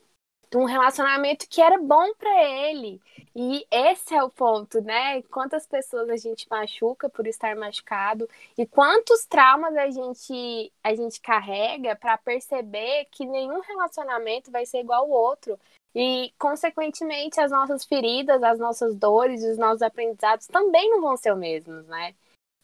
de 0.51 0.57
um 0.57 0.65
relacionamento 0.65 1.47
que 1.49 1.61
era 1.61 1.79
bom 1.79 2.15
para 2.15 2.45
ele. 2.45 3.01
E 3.35 3.67
esse 3.71 4.15
é 4.15 4.23
o 4.23 4.31
ponto, 4.31 4.81
né? 4.81 5.21
Quantas 5.23 5.67
pessoas 5.67 6.09
a 6.09 6.17
gente 6.17 6.47
machuca 6.49 7.09
por 7.09 7.27
estar 7.27 7.57
machucado 7.57 8.29
e 8.57 8.65
quantos 8.65 9.27
traumas 9.27 9.75
a 9.77 9.91
gente 9.91 10.73
a 10.83 10.95
gente 10.95 11.21
carrega 11.21 11.97
para 11.97 12.17
perceber 12.17 13.07
que 13.11 13.27
nenhum 13.27 13.61
relacionamento 13.61 14.51
vai 14.53 14.65
ser 14.65 14.81
igual 14.81 15.03
ao 15.03 15.11
outro. 15.11 15.59
E, 15.95 16.33
consequentemente, 16.39 17.41
as 17.41 17.51
nossas 17.51 17.85
feridas, 17.85 18.43
as 18.43 18.59
nossas 18.59 18.97
dores, 18.97 19.45
os 19.45 19.59
nossos 19.59 19.83
aprendizados 19.83 20.47
também 20.47 20.91
não 20.91 21.01
vão 21.01 21.17
ser 21.17 21.33
os 21.33 21.39
mesmos, 21.39 21.87
né? 21.87 22.15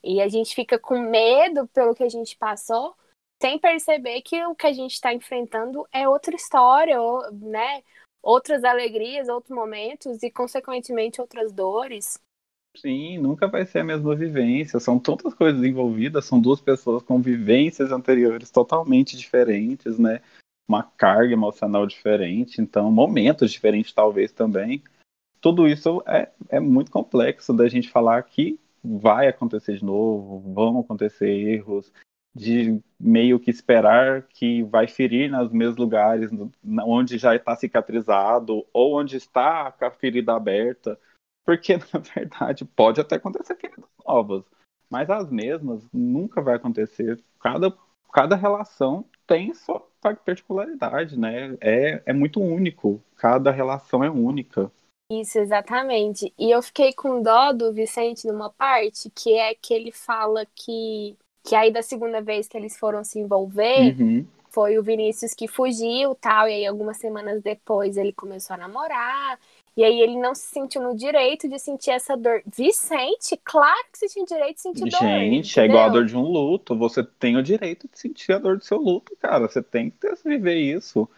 E 0.02 0.20
a 0.20 0.28
gente 0.28 0.54
fica 0.54 0.78
com 0.78 0.98
medo 0.98 1.68
pelo 1.68 1.94
que 1.94 2.02
a 2.02 2.08
gente 2.08 2.36
passou, 2.36 2.94
sem 3.40 3.58
perceber 3.58 4.22
que 4.22 4.42
o 4.44 4.54
que 4.54 4.66
a 4.66 4.72
gente 4.72 4.92
está 4.92 5.12
enfrentando 5.12 5.86
é 5.92 6.08
outra 6.08 6.34
história, 6.34 6.96
né? 7.32 7.82
Outras 8.22 8.64
alegrias, 8.64 9.28
outros 9.28 9.54
momentos 9.54 10.22
e, 10.22 10.30
consequentemente, 10.30 11.20
outras 11.20 11.52
dores. 11.52 12.18
Sim, 12.76 13.18
nunca 13.18 13.48
vai 13.48 13.66
ser 13.66 13.80
a 13.80 13.84
mesma 13.84 14.14
vivência. 14.14 14.78
São 14.78 14.98
tantas 14.98 15.34
coisas 15.34 15.62
envolvidas, 15.64 16.24
são 16.24 16.40
duas 16.40 16.60
pessoas 16.60 17.02
com 17.02 17.20
vivências 17.20 17.90
anteriores 17.92 18.50
totalmente 18.50 19.16
diferentes, 19.16 19.98
né? 19.98 20.20
Uma 20.68 20.82
carga 20.84 21.32
emocional 21.32 21.86
diferente, 21.86 22.60
então 22.60 22.92
momentos 22.92 23.50
diferentes 23.50 23.92
talvez 23.92 24.30
também. 24.30 24.82
Tudo 25.40 25.66
isso 25.66 26.02
é, 26.06 26.30
é 26.48 26.60
muito 26.60 26.90
complexo 26.90 27.52
da 27.52 27.68
gente 27.68 27.88
falar 27.88 28.22
que 28.22 28.60
vai 28.82 29.28
acontecer 29.28 29.76
de 29.76 29.84
novo, 29.84 30.52
vão 30.52 30.80
acontecer 30.80 31.28
erros, 31.28 31.92
de 32.34 32.80
meio 32.98 33.40
que 33.40 33.50
esperar 33.50 34.22
que 34.22 34.62
vai 34.62 34.86
ferir 34.86 35.30
nos 35.30 35.50
mesmos 35.50 35.76
lugares 35.76 36.30
onde 36.84 37.18
já 37.18 37.34
está 37.34 37.56
cicatrizado 37.56 38.64
ou 38.72 38.98
onde 38.98 39.16
está 39.16 39.74
a 39.80 39.90
ferida 39.90 40.34
aberta, 40.34 40.98
porque 41.44 41.76
na 41.92 42.00
verdade 42.14 42.64
pode 42.64 43.00
até 43.00 43.16
acontecer 43.16 43.56
feridas 43.56 43.90
novas, 44.06 44.44
mas 44.88 45.10
as 45.10 45.30
mesmas 45.30 45.86
nunca 45.92 46.40
vai 46.40 46.54
acontecer. 46.54 47.20
Cada, 47.40 47.72
cada 48.12 48.36
relação 48.36 49.04
tem 49.26 49.52
sua 49.54 49.80
particularidade, 50.00 51.18
né? 51.18 51.56
É, 51.60 52.02
é 52.06 52.12
muito 52.12 52.40
único, 52.40 53.02
cada 53.16 53.50
relação 53.50 54.04
é 54.04 54.10
única. 54.10 54.70
Isso, 55.10 55.38
exatamente. 55.40 56.32
E 56.38 56.50
eu 56.50 56.62
fiquei 56.62 56.92
com 56.92 57.20
dó 57.20 57.52
do 57.52 57.72
Vicente 57.72 58.28
numa 58.28 58.48
parte 58.48 59.10
que 59.12 59.34
é 59.34 59.54
que 59.54 59.74
ele 59.74 59.90
fala 59.90 60.46
que, 60.54 61.16
que 61.42 61.56
aí 61.56 61.72
da 61.72 61.82
segunda 61.82 62.20
vez 62.22 62.46
que 62.46 62.56
eles 62.56 62.78
foram 62.78 63.02
se 63.02 63.18
envolver, 63.18 63.96
uhum. 64.00 64.24
foi 64.50 64.78
o 64.78 64.82
Vinícius 64.82 65.34
que 65.34 65.48
fugiu 65.48 66.14
tal, 66.14 66.48
e 66.48 66.52
aí 66.52 66.66
algumas 66.66 66.96
semanas 66.98 67.42
depois 67.42 67.96
ele 67.96 68.12
começou 68.12 68.54
a 68.54 68.58
namorar, 68.58 69.36
e 69.76 69.82
aí 69.82 70.00
ele 70.00 70.16
não 70.16 70.32
se 70.34 70.42
sentiu 70.42 70.80
no 70.80 70.96
direito 70.96 71.48
de 71.48 71.58
sentir 71.58 71.90
essa 71.90 72.16
dor. 72.16 72.42
Vicente, 72.46 73.40
claro 73.44 73.84
que 73.92 73.98
você 73.98 74.06
tinha 74.08 74.24
direito 74.24 74.56
de 74.56 74.62
sentir 74.62 74.80
Gente, 74.82 74.92
dor. 74.92 75.08
Gente, 75.08 75.60
é 75.60 75.64
igual 75.64 75.84
a 75.84 75.88
dor 75.88 76.04
de 76.04 76.16
um 76.16 76.22
luto. 76.22 76.76
Você 76.76 77.02
tem 77.02 77.36
o 77.36 77.42
direito 77.42 77.88
de 77.90 77.98
sentir 77.98 78.32
a 78.32 78.38
dor 78.38 78.58
do 78.58 78.64
seu 78.64 78.78
luto, 78.78 79.16
cara. 79.20 79.48
Você 79.48 79.62
tem 79.62 79.90
que 79.90 79.96
ter, 79.96 80.16
viver 80.24 80.56
isso. 80.56 81.08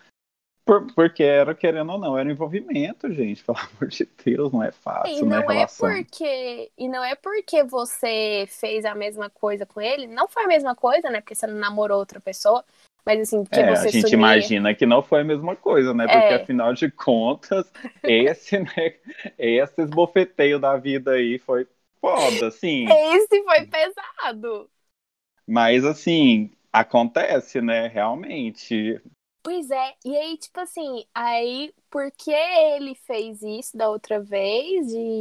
Por, 0.64 0.86
porque 0.94 1.22
era, 1.22 1.54
querendo 1.54 1.92
ou 1.92 1.98
não, 1.98 2.16
era 2.16 2.30
envolvimento, 2.30 3.12
gente. 3.12 3.42
Pelo 3.44 3.58
amor 3.58 3.88
de 3.88 4.08
Deus, 4.24 4.52
não 4.52 4.62
é 4.62 4.70
fácil, 4.70 5.16
e 5.16 5.22
não 5.22 5.46
né? 5.46 5.62
É 5.62 5.66
porque, 5.66 6.70
e 6.78 6.88
não 6.88 7.04
é 7.04 7.14
porque 7.14 7.64
você 7.64 8.46
fez 8.48 8.84
a 8.84 8.94
mesma 8.94 9.28
coisa 9.28 9.66
com 9.66 9.80
ele. 9.80 10.06
Não 10.06 10.28
foi 10.28 10.44
a 10.44 10.48
mesma 10.48 10.74
coisa, 10.74 11.10
né? 11.10 11.20
Porque 11.20 11.34
você 11.34 11.46
não 11.46 11.56
namorou 11.56 11.98
outra 11.98 12.20
pessoa. 12.20 12.64
Mas 13.04 13.20
assim, 13.20 13.44
que 13.44 13.58
é, 13.58 13.74
você 13.74 13.88
a 13.88 13.90
gente 13.90 14.12
imagina 14.12 14.74
que 14.74 14.86
não 14.86 15.02
foi 15.02 15.22
a 15.22 15.24
mesma 15.24 15.56
coisa, 15.56 15.92
né? 15.92 16.04
Porque 16.04 16.34
É. 16.34 16.34
afinal 16.36 16.72
de 16.72 16.88
contas, 16.88 17.70
esse, 18.04 18.60
né, 18.60 18.94
esse 19.36 19.82
esbofeteio 19.82 20.60
da 20.60 20.76
vida 20.76 21.12
aí 21.12 21.38
foi 21.38 21.66
foda, 22.00 22.46
assim. 22.46 22.86
Esse 23.14 23.42
foi 23.42 23.66
pesado. 23.66 24.70
Mas 25.44 25.84
assim, 25.84 26.52
acontece, 26.72 27.60
né? 27.60 27.88
Realmente. 27.88 29.00
Pois 29.42 29.70
é, 29.70 29.94
e 30.04 30.16
aí, 30.16 30.36
tipo 30.36 30.60
assim, 30.60 31.04
aí, 31.12 31.74
porque 31.90 32.30
ele 32.30 32.94
fez 32.94 33.42
isso 33.42 33.76
da 33.76 33.88
outra 33.88 34.20
vez, 34.20 34.86
de, 34.86 35.18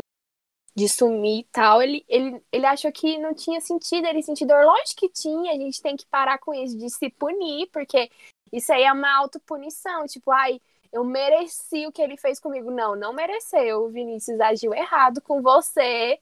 de 0.75 0.87
sumir 0.87 1.39
e 1.39 1.43
tal, 1.45 1.81
ele, 1.81 2.05
ele, 2.07 2.43
ele 2.51 2.65
achou 2.67 2.91
que 2.91 3.17
não 3.17 3.33
tinha 3.33 3.59
sentido 3.59 4.05
ele 4.05 4.21
sentir 4.21 4.45
dor. 4.45 4.63
Lógico 4.63 5.01
que 5.01 5.09
tinha, 5.09 5.53
a 5.53 5.55
gente 5.55 5.81
tem 5.81 5.95
que 5.95 6.05
parar 6.05 6.37
com 6.37 6.53
isso, 6.53 6.77
de 6.77 6.89
se 6.89 7.09
punir, 7.09 7.67
porque 7.71 8.11
isso 8.53 8.71
aí 8.71 8.83
é 8.83 8.93
uma 8.93 9.11
autopunição, 9.17 10.05
tipo, 10.05 10.29
ai, 10.31 10.61
eu 10.91 11.03
mereci 11.03 11.87
o 11.87 11.91
que 11.91 12.01
ele 12.01 12.17
fez 12.17 12.39
comigo. 12.39 12.69
Não, 12.69 12.95
não 12.95 13.13
mereceu. 13.13 13.85
O 13.85 13.89
Vinícius 13.89 14.39
agiu 14.39 14.73
errado 14.73 15.21
com 15.21 15.41
você. 15.41 16.19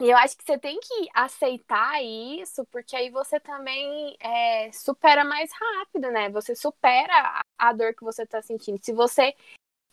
E 0.00 0.08
eu 0.08 0.16
acho 0.16 0.34
que 0.34 0.44
você 0.44 0.58
tem 0.58 0.80
que 0.80 1.08
aceitar 1.14 2.02
isso, 2.02 2.64
porque 2.72 2.96
aí 2.96 3.10
você 3.10 3.38
também 3.38 4.16
é, 4.18 4.72
supera 4.72 5.22
mais 5.24 5.50
rápido, 5.52 6.10
né? 6.10 6.30
Você 6.30 6.56
supera 6.56 7.42
a 7.58 7.72
dor 7.74 7.94
que 7.94 8.02
você 8.02 8.24
tá 8.24 8.40
sentindo. 8.40 8.82
Se 8.82 8.94
você 8.94 9.34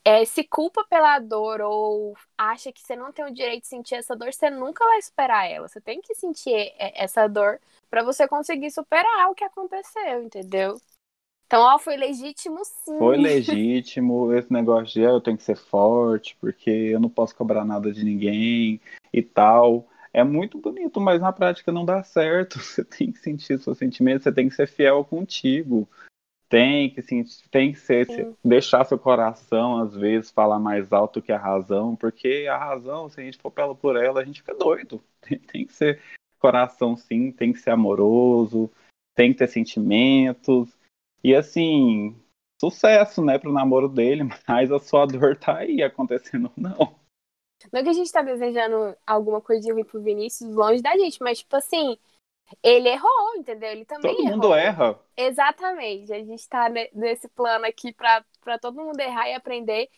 é, 0.06 0.24
se 0.24 0.46
culpa 0.46 0.86
pela 0.90 1.20
dor 1.20 1.60
ou 1.60 2.16
acha 2.38 2.72
que 2.72 2.82
você 2.82 2.96
não 2.96 3.12
tem 3.12 3.26
o 3.26 3.34
direito 3.34 3.64
de 3.64 3.68
sentir 3.68 3.96
essa 3.96 4.16
dor, 4.16 4.32
você 4.32 4.50
nunca 4.50 4.86
vai 4.86 5.02
superar 5.02 5.52
ela. 5.52 5.68
Você 5.68 5.82
tem 5.82 6.00
que 6.00 6.16
sentir 6.16 6.54
é, 6.56 7.04
essa 7.04 7.28
dor 7.28 7.60
para 7.90 8.02
você 8.02 8.26
conseguir 8.30 8.72
superar 8.72 9.30
o 9.30 9.36
que 9.36 9.44
aconteceu, 9.44 10.24
entendeu? 10.24 10.80
Então, 11.48 11.62
ó, 11.64 11.78
foi 11.78 11.98
legítimo 11.98 12.64
sim. 12.64 12.98
Foi 12.98 13.18
legítimo 13.20 14.34
esse 14.34 14.52
negócio 14.54 14.94
de 14.94 15.06
ah, 15.06 15.10
eu 15.10 15.22
tenho 15.22 15.36
que 15.36 15.44
ser 15.44 15.58
forte, 15.58 16.38
porque 16.40 16.70
eu 16.70 17.00
não 17.02 17.10
posso 17.10 17.36
cobrar 17.36 17.66
nada 17.66 17.92
de 17.92 18.06
ninguém 18.06 18.80
e 19.12 19.22
tal 19.22 19.86
é 20.18 20.24
muito 20.24 20.58
bonito, 20.58 21.00
mas 21.00 21.22
na 21.22 21.32
prática 21.32 21.72
não 21.72 21.86
dá 21.86 22.02
certo. 22.02 22.58
Você 22.60 22.84
tem 22.84 23.12
que 23.12 23.20
sentir 23.20 23.60
seus 23.60 23.78
sentimentos, 23.78 24.24
você 24.24 24.32
tem 24.32 24.50
que 24.50 24.56
ser 24.56 24.68
fiel 24.68 25.06
contigo. 25.06 25.88
Tem 26.50 26.90
que, 26.90 27.02
sentir, 27.02 27.48
tem 27.52 27.74
que 27.74 27.78
ser, 27.78 28.08
deixar 28.44 28.84
seu 28.86 28.98
coração, 28.98 29.78
às 29.78 29.94
vezes, 29.94 30.32
falar 30.32 30.58
mais 30.58 30.94
alto 30.94 31.22
que 31.22 31.32
a 31.32 31.38
razão, 31.38 31.94
porque 31.94 32.48
a 32.50 32.58
razão, 32.58 33.10
se 33.10 33.20
a 33.20 33.24
gente 33.24 33.38
for 33.38 33.52
pela 33.52 33.76
por 33.76 33.98
ela, 33.98 34.22
a 34.22 34.26
gente 34.26 34.40
fica 34.40 34.56
doido. 34.56 35.04
Tem, 35.22 35.38
tem 35.40 35.66
que 35.66 35.74
ser 35.74 36.02
coração, 36.40 36.96
sim, 36.96 37.32
tem 37.32 37.52
que 37.52 37.60
ser 37.60 37.72
amoroso, 37.72 38.72
tem 39.14 39.34
que 39.34 39.40
ter 39.40 39.48
sentimentos. 39.48 40.70
E 41.22 41.36
assim, 41.36 42.16
sucesso, 42.62 43.22
né, 43.22 43.38
pro 43.38 43.52
namoro 43.52 43.90
dele, 43.90 44.24
mas 44.48 44.72
a 44.72 44.80
sua 44.80 45.06
dor 45.06 45.36
tá 45.36 45.58
aí 45.58 45.84
acontecendo 45.84 46.50
não. 46.56 46.96
Não 47.72 47.80
é 47.80 47.84
que 47.84 47.90
a 47.90 47.94
gente 47.94 48.12
tá 48.12 48.22
desejando 48.22 48.96
alguma 49.06 49.42
coisa 49.42 49.62
de 49.62 49.72
ruim 49.72 49.84
pro 49.84 50.02
Vinícius 50.02 50.54
longe 50.54 50.82
da 50.82 50.98
gente, 50.98 51.22
mas, 51.22 51.40
tipo 51.40 51.56
assim, 51.56 51.98
ele 52.64 52.90
errou, 52.90 53.36
entendeu? 53.36 53.72
Ele 53.72 53.86
também 53.86 54.16
todo 54.16 54.22
errou. 54.24 54.36
mundo 54.36 54.54
erra. 54.54 55.00
Exatamente. 55.16 56.14
A 56.14 56.24
gente 56.24 56.48
tá 56.48 56.70
nesse 56.94 57.28
plano 57.30 57.66
aqui 57.66 57.92
pra, 57.94 58.24
pra 58.42 58.58
todo 58.58 58.82
mundo 58.82 59.00
errar 59.00 59.30
e 59.30 59.34
aprender. 59.34 59.90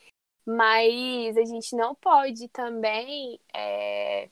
Mas 0.46 1.38
a 1.38 1.46
gente 1.46 1.76
não 1.76 1.94
pode 1.94 2.48
também, 2.48 3.40
é, 3.54 4.30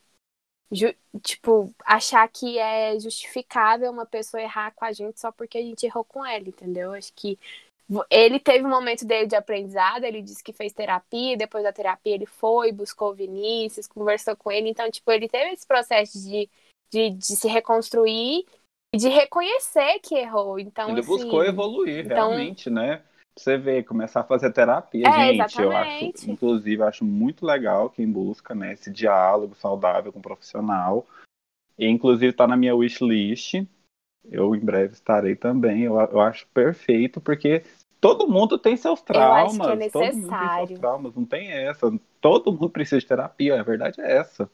tipo, 1.22 1.74
achar 1.86 2.28
que 2.28 2.58
é 2.58 3.00
justificável 3.00 3.92
uma 3.92 4.06
pessoa 4.06 4.42
errar 4.42 4.74
com 4.74 4.84
a 4.84 4.92
gente 4.92 5.20
só 5.20 5.32
porque 5.32 5.60
a 5.60 5.62
gente 5.62 5.86
errou 5.86 6.04
com 6.04 6.26
ela, 6.26 6.48
entendeu? 6.48 6.94
Acho 6.94 7.14
que 7.14 7.38
ele 8.10 8.40
teve 8.40 8.66
um 8.66 8.70
momento 8.70 9.06
dele 9.06 9.28
de 9.28 9.36
aprendizado, 9.36 10.04
ele 10.04 10.22
disse 10.22 10.44
que 10.44 10.52
fez 10.52 10.74
terapia, 10.74 11.38
depois 11.38 11.64
da 11.64 11.72
terapia 11.72 12.14
ele 12.14 12.26
foi, 12.26 12.72
buscou 12.72 13.12
o 13.12 13.16
Vinícius, 13.16 13.88
conversou 13.88 14.36
com 14.36 14.52
ele, 14.52 14.70
então, 14.70 14.90
tipo, 14.92 15.10
ele 15.12 15.30
teve 15.30 15.52
esse 15.52 15.66
processo 15.66 16.22
de, 16.22 16.50
de, 16.92 17.12
de 17.12 17.26
se 17.26 17.48
reconstruir 17.48 18.46
e 18.94 18.98
de 18.98 19.08
reconhecer 19.08 20.00
que 20.00 20.16
errou. 20.16 20.60
Então, 20.60 20.90
ele 20.90 21.00
assim, 21.00 21.10
buscou 21.10 21.46
evoluir, 21.46 22.06
então... 22.06 22.30
realmente, 22.30 22.70
né? 22.70 23.04
Você 23.38 23.56
vê, 23.56 23.84
começar 23.84 24.22
a 24.22 24.24
fazer 24.24 24.52
terapia, 24.52 25.08
é, 25.08 25.12
gente, 25.12 25.36
exatamente. 25.36 25.62
eu 25.62 25.72
acho, 25.72 26.32
inclusive, 26.32 26.82
acho 26.82 27.06
muito 27.06 27.46
legal 27.46 27.90
quem 27.90 28.12
busca, 28.12 28.56
né, 28.56 28.74
esse 28.74 28.92
diálogo 28.92 29.56
saudável 29.56 30.12
com 30.12 30.20
o 30.20 30.24
profissional. 30.24 31.06
E, 31.78 31.88
inclusive, 31.88 32.34
tá 32.34 32.48
na 32.48 32.58
minha 32.58 32.76
wishlist, 32.76 33.64
eu 34.32 34.56
em 34.56 34.60
breve 34.60 34.94
estarei 34.94 35.36
também. 35.36 35.84
Eu, 35.84 36.00
eu 36.00 36.20
acho 36.20 36.48
perfeito, 36.54 37.20
porque 37.22 37.64
todo 38.00 38.28
mundo 38.28 38.58
tem 38.58 38.76
seus 38.78 39.02
traumas. 39.02 39.58
Eu 39.58 39.64
acho 39.64 39.70
que 39.70 39.72
é 39.72 39.76
necessário. 39.76 40.20
Todo 40.20 40.22
mundo 40.22 40.30
tem 40.30 40.68
seus 40.68 40.80
traumas, 40.80 41.16
não 41.16 41.26
tem 41.26 41.52
essa. 41.52 42.00
Todo 42.22 42.52
mundo 42.52 42.70
precisa 42.70 43.00
de 43.00 43.08
terapia, 43.08 43.60
a 43.60 43.64
verdade 43.64 44.02
é 44.02 44.18
essa. 44.18 44.50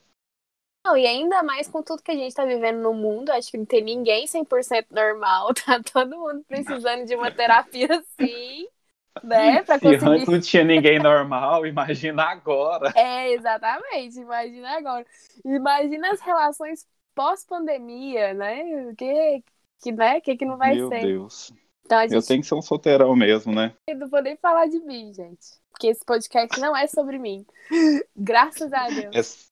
Não, 0.86 0.98
e 0.98 1.08
ainda 1.08 1.42
mais 1.44 1.70
com 1.70 1.82
tudo 1.82 2.04
que 2.04 2.12
a 2.12 2.16
gente 2.16 2.36
tá 2.36 2.44
vivendo 2.44 2.82
no 2.82 2.94
mundo, 2.94 3.30
acho 3.30 3.50
que 3.50 3.58
não 3.58 3.66
tem 3.66 3.82
ninguém 3.82 4.26
100% 4.26 4.88
normal, 4.92 5.54
tá 5.66 5.82
todo 5.82 6.20
mundo 6.20 6.44
precisando 6.46 7.06
de 7.06 7.16
uma 7.16 7.32
terapia 7.32 8.04
sim, 8.20 8.68
né? 9.24 9.64
Pra 9.64 9.76
Se 9.76 9.82
conseguir... 9.82 10.06
antes 10.06 10.28
não 10.28 10.42
tinha 10.42 10.64
ninguém 10.66 11.00
normal, 11.00 11.66
imagina 11.68 12.24
agora. 12.24 12.92
É, 12.98 13.32
exatamente, 13.32 14.20
imagina 14.20 14.78
agora. 14.78 15.06
Imagina 15.46 16.12
as 16.12 16.20
relações 16.20 16.86
pós-pandemia, 17.16 18.34
né? 18.34 18.94
Que, 18.98 19.42
que, 19.84 19.92
né? 19.92 20.22
Que 20.22 20.38
que 20.38 20.46
não 20.46 20.58
vai 20.58 20.76
Meu 20.76 20.88
ser? 20.88 21.02
Meu 21.02 21.20
Deus. 21.20 21.54
Então, 21.86 22.02
gente... 22.02 22.14
Eu 22.14 22.24
tenho 22.24 22.42
que 22.42 22.48
ser 22.48 22.56
um 22.56 22.62
solteirão 22.62 23.14
mesmo, 23.16 23.54
né? 23.54 23.76
Eu 23.88 23.98
não 23.98 24.08
vou 24.08 24.22
nem 24.22 24.38
falar 24.38 24.68
de 24.68 24.80
mim, 24.80 25.14
gente. 25.14 25.62
Porque 25.70 25.88
esse 25.88 26.06
podcast 26.06 26.60
não 26.60 26.76
é 26.76 26.88
sobre 26.88 27.20
mim. 27.20 27.46
Graças 28.16 28.72
a 28.72 28.88
Deus. 28.88 29.50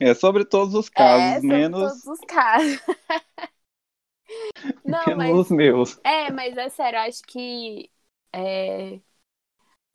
É, 0.00 0.08
é 0.10 0.14
sobre 0.14 0.44
todos 0.46 0.74
os 0.74 0.88
casos, 0.88 1.44
é, 1.44 1.46
menos. 1.46 1.80
todos 1.80 2.06
os 2.06 2.20
casos. 2.20 2.80
não, 4.84 5.04
menos 5.06 5.16
mas... 5.16 5.36
os 5.36 5.50
meus. 5.50 6.00
É, 6.02 6.32
mas 6.32 6.56
é 6.56 6.68
sério, 6.70 7.00
acho 7.00 7.22
que 7.24 7.90
é, 8.32 8.98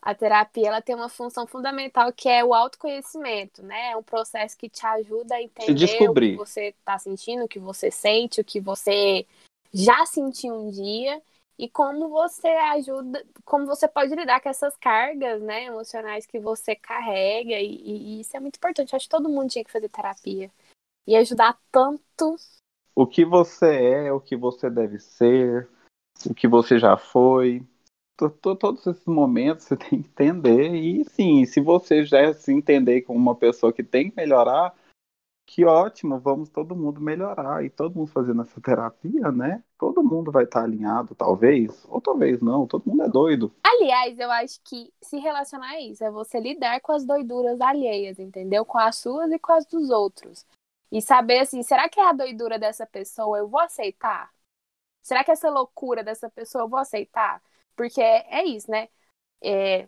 a 0.01 0.13
terapia 0.13 0.67
ela 0.67 0.81
tem 0.81 0.95
uma 0.95 1.09
função 1.09 1.47
fundamental 1.47 2.11
que 2.11 2.27
é 2.27 2.43
o 2.43 2.53
autoconhecimento, 2.53 3.63
né? 3.63 3.91
É 3.91 3.97
um 3.97 4.03
processo 4.03 4.57
que 4.57 4.69
te 4.69 4.85
ajuda 4.85 5.35
a 5.35 5.41
entender 5.41 6.09
o 6.09 6.13
que 6.13 6.35
você 6.35 6.67
está 6.67 6.99
sentindo, 6.99 7.45
o 7.45 7.47
que 7.47 7.59
você 7.59 7.89
sente, 7.89 8.41
o 8.41 8.45
que 8.45 8.59
você 8.59 9.25
já 9.73 10.05
sentiu 10.05 10.53
um 10.53 10.69
dia 10.69 11.21
e 11.57 11.69
como 11.69 12.09
você 12.09 12.47
ajuda, 12.47 13.25
como 13.45 13.65
você 13.65 13.87
pode 13.87 14.13
lidar 14.13 14.41
com 14.41 14.49
essas 14.49 14.75
cargas, 14.77 15.41
né, 15.41 15.65
emocionais 15.65 16.25
que 16.25 16.39
você 16.39 16.75
carrega 16.75 17.59
e, 17.59 17.75
e 17.75 18.21
isso 18.21 18.35
é 18.35 18.39
muito 18.39 18.57
importante. 18.57 18.95
Acho 18.95 19.05
que 19.05 19.15
todo 19.15 19.29
mundo 19.29 19.49
tinha 19.49 19.63
que 19.63 19.71
fazer 19.71 19.89
terapia 19.89 20.51
e 21.07 21.15
ajudar 21.15 21.57
tanto. 21.71 22.35
O 22.95 23.07
que 23.07 23.25
você 23.25 24.05
é, 24.07 24.11
o 24.11 24.19
que 24.19 24.35
você 24.35 24.69
deve 24.69 24.99
ser, 24.99 25.67
o 26.29 26.33
que 26.33 26.47
você 26.47 26.77
já 26.77 26.95
foi, 26.95 27.65
todos 28.15 28.85
esses 28.85 29.05
momentos 29.05 29.65
você 29.65 29.75
tem 29.75 30.01
que 30.01 30.09
entender. 30.09 30.75
E 30.75 31.03
sim, 31.05 31.45
se 31.45 31.59
você 31.59 32.05
já 32.05 32.33
se 32.33 32.53
entender 32.53 33.01
como 33.01 33.17
uma 33.17 33.35
pessoa 33.35 33.73
que 33.73 33.83
tem 33.83 34.09
que 34.09 34.15
melhorar, 34.15 34.73
que 35.45 35.65
ótimo, 35.65 36.19
vamos 36.19 36.49
todo 36.49 36.75
mundo 36.75 37.01
melhorar. 37.01 37.63
E 37.63 37.69
todo 37.69 37.95
mundo 37.95 38.07
fazendo 38.07 38.41
essa 38.41 38.59
terapia, 38.61 39.31
né? 39.31 39.63
Todo 39.77 40.03
mundo 40.03 40.31
vai 40.31 40.45
estar 40.45 40.63
alinhado, 40.63 41.13
talvez, 41.15 41.85
ou 41.89 42.01
talvez 42.01 42.41
não, 42.41 42.65
todo 42.65 42.85
mundo 42.85 43.03
é 43.03 43.09
doido. 43.09 43.53
Aliás, 43.63 44.17
eu 44.17 44.31
acho 44.31 44.59
que 44.63 44.91
se 45.01 45.17
relacionar 45.17 45.71
a 45.71 45.81
isso 45.81 46.03
é 46.03 46.09
você 46.09 46.39
lidar 46.39 46.79
com 46.81 46.91
as 46.91 47.05
doiduras 47.05 47.59
alheias, 47.59 48.19
entendeu? 48.19 48.65
Com 48.65 48.79
as 48.79 48.95
suas 48.97 49.31
e 49.31 49.39
com 49.39 49.51
as 49.51 49.65
dos 49.65 49.89
outros. 49.89 50.45
E 50.91 51.01
saber 51.01 51.39
assim, 51.39 51.63
será 51.63 51.89
que 51.89 51.99
é 51.99 52.07
a 52.07 52.13
doidura 52.13 52.57
dessa 52.59 52.85
pessoa 52.85 53.37
eu 53.39 53.47
vou 53.47 53.59
aceitar? 53.59 54.31
Será 55.01 55.23
que 55.23 55.31
essa 55.31 55.49
loucura 55.49 56.03
dessa 56.03 56.29
pessoa 56.29 56.63
eu 56.63 56.69
vou 56.69 56.79
aceitar? 56.79 57.41
Porque 57.75 58.01
é, 58.01 58.45
isso, 58.45 58.69
né? 58.71 58.87
É, 59.43 59.87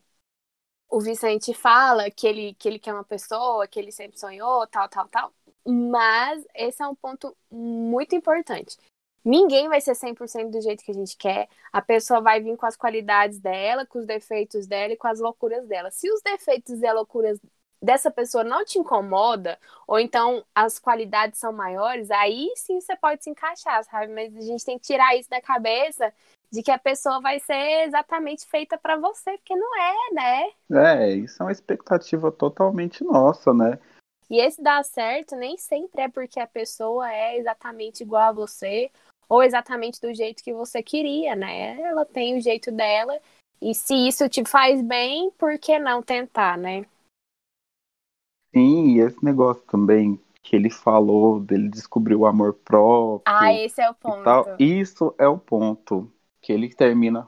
o 0.90 1.00
Vicente 1.00 1.54
fala 1.54 2.10
que 2.12 2.28
ele, 2.28 2.54
que 2.56 2.68
ele 2.68 2.80
quer 2.80 2.94
uma 2.94 3.04
pessoa, 3.04 3.68
que 3.68 3.80
ele 3.80 3.92
sempre 3.92 4.20
sonhou, 4.20 4.66
tal, 4.68 4.90
tal, 4.90 5.08
tal. 5.08 5.34
Mas 5.66 6.46
esse 6.54 6.84
é 6.84 6.88
um 6.88 6.96
ponto 6.96 7.36
muito 7.50 8.16
importante. 8.16 8.78
Ninguém 9.24 9.68
vai 9.68 9.82
ser 9.82 9.96
100% 9.96 10.52
do 10.52 10.62
jeito 10.62 10.84
que 10.84 10.92
a 10.92 10.94
gente 10.94 11.18
quer. 11.18 11.50
A 11.74 11.82
pessoa 11.82 12.22
vai 12.22 12.40
vir 12.40 12.56
com 12.56 12.66
as 12.68 12.76
qualidades 12.76 13.40
dela, 13.40 13.86
com 13.86 13.98
os 13.98 14.06
defeitos 14.06 14.68
dela 14.68 14.94
e 14.94 14.98
com 14.98 15.08
as 15.08 15.20
loucuras 15.20 15.68
dela. 15.68 15.90
Se 15.90 16.12
os 16.12 16.22
defeitos 16.22 16.80
e 16.80 16.86
as 16.86 16.94
loucuras 16.94 17.40
dessa 17.82 18.12
pessoa 18.12 18.44
não 18.44 18.64
te 18.64 18.78
incomoda, 18.78 19.58
ou 19.88 20.00
então 20.00 20.44
as 20.54 20.78
qualidades 20.80 21.40
são 21.40 21.52
maiores, 21.52 22.10
aí 22.12 22.52
sim 22.56 22.80
você 22.80 22.96
pode 22.96 23.24
se 23.24 23.30
encaixar, 23.30 23.84
sabe? 23.84 24.14
Mas 24.14 24.36
a 24.36 24.42
gente 24.42 24.64
tem 24.64 24.78
que 24.78 24.86
tirar 24.86 25.16
isso 25.16 25.30
da 25.30 25.42
cabeça 25.42 26.14
de 26.52 26.64
que 26.64 26.72
a 26.72 26.78
pessoa 26.78 27.20
vai 27.20 27.40
ser 27.40 27.86
exatamente 27.88 28.46
feita 28.46 28.78
para 28.78 28.96
você, 28.96 29.32
porque 29.38 29.56
não 29.56 29.76
é, 29.76 30.14
né? 30.14 30.50
É, 30.72 31.12
isso 31.12 31.42
é 31.42 31.46
uma 31.46 31.52
expectativa 31.52 32.32
totalmente 32.32 33.04
nossa, 33.04 33.54
né? 33.54 33.80
E 34.30 34.40
esse 34.40 34.62
dar 34.62 34.84
certo 34.84 35.36
nem 35.36 35.58
sempre 35.58 36.02
é 36.02 36.10
porque 36.10 36.40
a 36.40 36.48
pessoa 36.48 37.12
é 37.12 37.38
exatamente 37.38 38.02
igual 38.02 38.30
a 38.30 38.32
você 38.32 38.90
ou 39.30 39.44
exatamente 39.44 40.00
do 40.02 40.14
jeito 40.14 40.44
que 40.44 40.54
você 40.54 40.82
queria, 40.82 41.36
né? 41.36 41.80
Ela 41.82 42.06
tem 42.06 42.38
o 42.38 42.42
jeito 42.42 42.72
dela 42.72 43.20
e 43.62 43.74
se 43.74 43.96
isso 44.08 44.28
te 44.30 44.44
faz 44.46 44.82
bem, 44.82 45.32
por 45.32 45.58
que 45.58 45.80
não 45.80 46.02
tentar, 46.02 46.58
né? 46.58 46.86
Sim, 48.54 48.96
e 48.96 49.00
esse 49.00 49.24
negócio 49.24 49.64
também 49.64 50.20
que 50.42 50.56
ele 50.56 50.70
falou 50.70 51.40
dele 51.40 51.70
descobrir 51.70 52.16
o 52.16 52.26
amor 52.26 52.54
próprio. 52.54 53.22
Ah, 53.26 53.54
esse 53.54 53.82
é 53.82 53.90
o 53.90 53.94
ponto. 53.96 54.50
Isso 54.60 55.14
é 55.18 55.28
o 55.28 55.38
ponto 55.38 56.12
que 56.42 56.54
ele 56.54 56.74
termina 56.74 57.28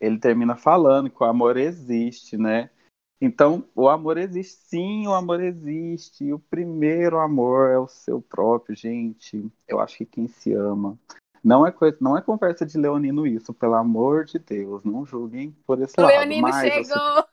ele 0.00 0.18
termina 0.18 0.56
falando 0.56 1.08
que 1.08 1.22
o 1.22 1.26
amor 1.26 1.56
existe, 1.56 2.36
né? 2.36 2.70
Então, 3.20 3.64
o 3.74 3.88
amor 3.88 4.16
existe, 4.16 4.60
sim, 4.68 5.06
o 5.06 5.12
amor 5.12 5.40
existe. 5.40 6.24
E 6.24 6.32
o 6.32 6.38
primeiro 6.38 7.18
amor 7.18 7.70
é 7.70 7.78
o 7.78 7.88
seu 7.88 8.20
próprio, 8.20 8.76
gente. 8.76 9.50
Eu 9.66 9.80
acho 9.80 9.98
que 9.98 10.06
quem 10.06 10.28
se 10.28 10.52
ama. 10.52 10.96
Não 11.42 11.66
é, 11.66 11.72
coisa, 11.72 11.96
não 12.00 12.16
é 12.16 12.22
conversa 12.22 12.66
de 12.66 12.78
Leonino 12.78 13.26
isso, 13.26 13.54
pelo 13.54 13.74
amor 13.74 14.24
de 14.24 14.38
Deus, 14.38 14.84
não 14.84 15.04
julguem 15.06 15.56
por 15.66 15.80
esse 15.80 15.94
o 15.98 16.02
lado. 16.02 16.10
Leonino 16.10 16.52
chegou! 16.52 17.24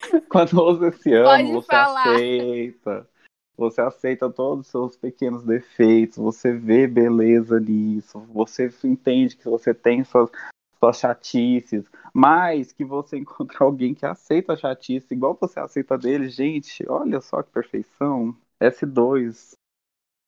Você... 0.00 0.20
Quando 0.28 0.50
você 0.56 0.92
se 0.92 1.14
ama, 1.14 1.36
Pode 1.36 1.52
você 1.52 1.66
falar. 1.66 2.14
aceita. 2.14 3.08
Você 3.56 3.80
aceita 3.82 4.30
todos 4.30 4.66
os 4.66 4.70
seus 4.70 4.96
pequenos 4.96 5.44
defeitos, 5.44 6.16
você 6.16 6.50
vê 6.54 6.86
beleza 6.86 7.60
nisso, 7.60 8.18
você 8.32 8.72
entende 8.82 9.36
que 9.36 9.44
você 9.44 9.74
tem 9.74 10.02
suas, 10.02 10.30
suas 10.78 10.98
chatices, 10.98 11.84
mas 12.14 12.72
que 12.72 12.84
você 12.84 13.16
encontra 13.18 13.64
alguém 13.64 13.94
que 13.94 14.06
aceita 14.06 14.52
a 14.52 14.56
chatice 14.56 15.14
igual 15.14 15.36
você 15.40 15.60
aceita 15.60 15.96
dele, 15.96 16.28
gente, 16.28 16.84
olha 16.88 17.20
só 17.20 17.42
que 17.42 17.50
perfeição. 17.50 18.36
S2. 18.60 19.52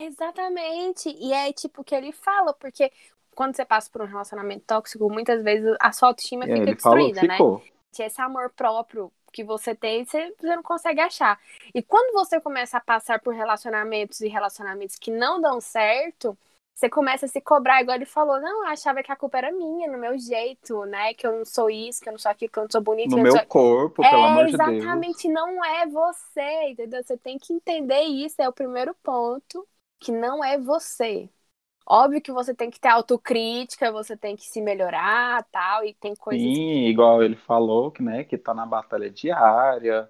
Exatamente. 0.00 1.10
E 1.10 1.32
é 1.32 1.52
tipo 1.52 1.84
que 1.84 1.94
ele 1.94 2.12
fala, 2.12 2.54
porque 2.54 2.90
quando 3.34 3.54
você 3.54 3.64
passa 3.64 3.90
por 3.90 4.02
um 4.02 4.06
relacionamento 4.06 4.64
tóxico, 4.66 5.10
muitas 5.10 5.42
vezes 5.42 5.74
a 5.80 5.92
sua 5.92 6.08
autoestima 6.08 6.44
é, 6.44 6.48
fica 6.48 6.74
destruída, 6.74 7.20
falou, 7.36 7.58
né? 7.58 7.64
Esse 7.98 8.20
amor 8.22 8.50
próprio 8.50 9.12
que 9.32 9.44
você 9.44 9.74
tem, 9.74 10.04
você, 10.04 10.32
você 10.38 10.56
não 10.56 10.62
consegue 10.62 11.00
achar. 11.00 11.38
E 11.74 11.82
quando 11.82 12.12
você 12.12 12.40
começa 12.40 12.78
a 12.78 12.80
passar 12.80 13.20
por 13.20 13.34
relacionamentos 13.34 14.20
e 14.20 14.28
relacionamentos 14.28 14.96
que 14.96 15.10
não 15.10 15.40
dão 15.40 15.60
certo, 15.60 16.36
você 16.74 16.88
começa 16.88 17.26
a 17.26 17.28
se 17.28 17.40
cobrar, 17.40 17.80
igual 17.80 17.96
ele 17.96 18.06
falou, 18.06 18.40
não, 18.40 18.64
eu 18.64 18.70
achava 18.70 19.02
que 19.02 19.12
a 19.12 19.16
culpa 19.16 19.38
era 19.38 19.52
minha, 19.52 19.90
no 19.90 19.98
meu 19.98 20.18
jeito, 20.18 20.84
né? 20.86 21.14
Que 21.14 21.26
eu 21.26 21.38
não 21.38 21.44
sou 21.44 21.70
isso, 21.70 22.00
que 22.00 22.08
eu 22.08 22.12
não 22.12 22.18
sou 22.18 22.30
aquilo, 22.30 22.50
que 22.50 22.58
eu 22.58 22.62
não 22.62 22.70
sou 22.70 22.80
bonita. 22.80 23.14
No 23.14 23.22
meu 23.22 23.32
sou... 23.32 23.46
corpo, 23.46 24.02
pelo 24.02 24.22
é, 24.22 24.24
amor 24.24 24.46
de 24.46 24.56
Deus. 24.56 24.68
Exatamente, 24.68 25.28
não 25.28 25.64
é 25.64 25.86
você, 25.86 26.70
entendeu? 26.70 27.02
Você 27.02 27.16
tem 27.16 27.38
que 27.38 27.52
entender 27.52 28.02
isso, 28.02 28.40
é 28.40 28.48
o 28.48 28.52
primeiro 28.52 28.94
ponto, 29.02 29.66
que 30.00 30.10
não 30.10 30.42
é 30.42 30.58
você. 30.58 31.28
Óbvio 31.86 32.22
que 32.22 32.32
você 32.32 32.54
tem 32.54 32.70
que 32.70 32.80
ter 32.80 32.88
autocrítica, 32.88 33.92
você 33.92 34.16
tem 34.16 34.36
que 34.36 34.46
se 34.46 34.60
melhorar, 34.60 35.44
tal, 35.50 35.84
e 35.84 35.92
tem 35.94 36.14
coisas... 36.14 36.42
Sim, 36.42 36.86
igual 36.86 37.22
ele 37.22 37.36
falou, 37.36 37.90
que, 37.90 38.02
né, 38.02 38.24
que 38.24 38.38
tá 38.38 38.54
na 38.54 38.64
batalha 38.64 39.10
diária, 39.10 40.08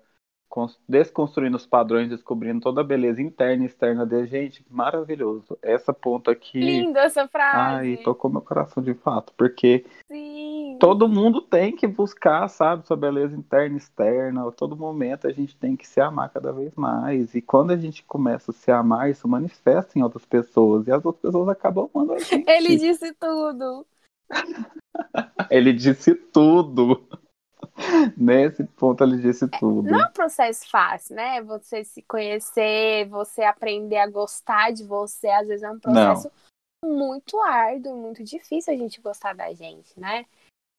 desconstruindo 0.88 1.57
os 1.57 1.67
padrões, 1.67 2.09
descobrindo 2.09 2.61
toda 2.61 2.81
a 2.81 2.85
beleza 2.85 3.23
interna 3.23 3.62
e 3.62 3.67
externa 3.67 4.05
dele. 4.05 4.27
Gente, 4.27 4.65
maravilhoso. 4.71 5.59
Essa 5.62 5.93
ponta 5.93 6.31
aqui. 6.31 6.61
Linda 6.61 7.01
essa 7.01 7.27
frase. 7.27 7.59
Ai, 7.59 7.97
tocou 7.99 8.31
meu 8.31 8.41
coração 8.43 8.83
de 8.83 8.95
fato, 8.95 9.33
porque 9.37 9.85
Sim. 10.09 10.77
todo 10.79 11.09
mundo 11.09 11.41
tem 11.41 11.75
que 11.75 11.87
buscar, 11.87 12.49
sabe, 12.49 12.87
sua 12.87 12.97
beleza 12.97 13.37
interna 13.37 13.75
e 13.75 13.79
externa. 13.79 14.47
A 14.47 14.53
todo 14.53 14.77
momento 14.77 15.27
a 15.27 15.33
gente 15.33 15.57
tem 15.57 15.77
que 15.77 15.87
se 15.87 16.01
amar 16.01 16.31
cada 16.31 16.53
vez 16.53 16.75
mais. 16.75 17.35
E 17.35 17.41
quando 17.41 17.71
a 17.71 17.77
gente 17.77 18.05
começa 18.05 18.51
a 18.51 18.55
se 18.55 18.71
amar, 18.71 19.11
isso 19.11 19.27
manifesta 19.27 19.99
em 19.99 20.03
outras 20.03 20.25
pessoas. 20.25 20.87
E 20.87 20.93
as 20.93 21.05
outras 21.05 21.23
pessoas 21.23 21.49
acabam 21.49 21.88
amando 21.95 22.12
a 22.12 22.19
gente. 22.21 22.45
Ele 22.51 22.77
disse 22.77 23.12
tudo. 23.15 23.87
Ele 25.51 25.73
disse 25.73 26.15
tudo. 26.15 27.07
Nesse 28.16 28.64
ponto 28.64 29.03
ele 29.03 29.18
disse 29.18 29.48
tudo. 29.48 29.90
Não 29.90 30.01
é 30.01 30.07
um 30.07 30.12
processo 30.12 30.68
fácil, 30.68 31.16
né? 31.16 31.42
Você 31.42 31.85
se 31.85 32.03
conhecer, 32.03 33.09
você 33.09 33.42
aprender 33.42 33.98
a 33.98 34.09
gostar 34.09 34.72
de 34.72 34.85
você, 34.85 35.29
às 35.29 35.46
vezes 35.46 35.62
é 35.62 35.70
um 35.70 35.79
processo 35.79 36.31
Não. 36.85 36.96
muito 36.96 37.40
árduo, 37.40 37.96
muito 37.96 38.22
difícil 38.22 38.72
a 38.72 38.77
gente 38.77 39.01
gostar 39.01 39.35
da 39.35 39.53
gente, 39.53 39.98
né? 39.98 40.25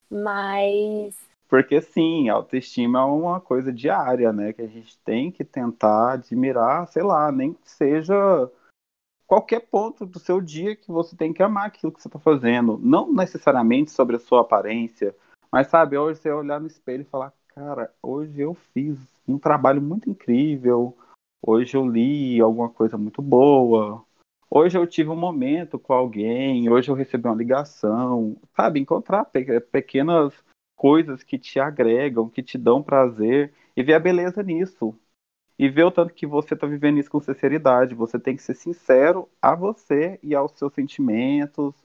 Mas. 0.10 1.18
Porque 1.48 1.82
sim, 1.82 2.30
autoestima 2.30 3.00
é 3.00 3.04
uma 3.04 3.40
coisa 3.40 3.72
diária, 3.72 4.34
né? 4.34 4.54
Que 4.54 4.62
a 4.62 4.68
gente 4.68 4.98
tem 5.00 5.32
que 5.32 5.44
tentar 5.44 6.14
admirar, 6.14 6.88
sei 6.88 7.04
lá, 7.04 7.32
nem 7.32 7.54
que 7.54 7.70
seja 7.70 8.50
qualquer 9.28 9.62
ponto 9.62 10.06
do 10.06 10.20
seu 10.20 10.42
dia 10.42 10.76
que 10.76 10.92
você 10.92 11.16
tem 11.16 11.34
que 11.34 11.44
amar 11.44 11.68
aquilo 11.68 11.92
que 11.92 12.02
você 12.02 12.08
está 12.08 12.20
fazendo. 12.20 12.80
Não 12.82 13.12
necessariamente 13.12 13.92
sobre 13.92 14.16
a 14.16 14.20
sua 14.20 14.42
aparência, 14.42 15.16
mas 15.54 15.68
sabe, 15.68 15.96
hoje 15.96 16.20
você 16.20 16.32
olhar 16.32 16.60
no 16.60 16.66
espelho 16.66 17.02
e 17.02 17.06
falar, 17.06 17.32
cara, 17.50 17.94
hoje 18.02 18.42
eu 18.42 18.56
fiz 18.74 18.98
um 19.28 19.38
trabalho 19.38 19.80
muito 19.80 20.10
incrível, 20.10 20.98
hoje 21.46 21.78
eu 21.78 21.88
li 21.88 22.42
alguma 22.42 22.70
coisa 22.70 22.98
muito 22.98 23.22
boa, 23.22 24.04
hoje 24.50 24.80
eu 24.80 24.88
tive 24.88 25.12
um 25.12 25.16
momento 25.16 25.78
com 25.78 25.94
alguém, 25.94 26.68
hoje 26.72 26.90
eu 26.90 26.96
recebi 26.96 27.28
uma 27.28 27.36
ligação, 27.36 28.36
sabe, 28.56 28.80
encontrar 28.80 29.26
pe 29.26 29.60
pequenas 29.60 30.34
coisas 30.76 31.22
que 31.22 31.38
te 31.38 31.60
agregam, 31.60 32.28
que 32.28 32.42
te 32.42 32.58
dão 32.58 32.82
prazer 32.82 33.54
e 33.78 33.84
ver 33.84 33.94
a 33.94 34.00
beleza 34.00 34.42
nisso. 34.42 34.98
E 35.60 35.70
ver 35.70 35.84
o 35.84 35.92
tanto 35.92 36.16
que 36.16 36.26
você 36.26 36.56
está 36.56 36.66
vivendo 36.66 36.98
isso 36.98 37.12
com 37.12 37.20
sinceridade. 37.20 37.94
Você 37.94 38.18
tem 38.18 38.36
que 38.36 38.42
ser 38.42 38.56
sincero 38.56 39.30
a 39.40 39.54
você 39.54 40.20
e 40.24 40.34
aos 40.34 40.52
seus 40.54 40.74
sentimentos, 40.74 41.76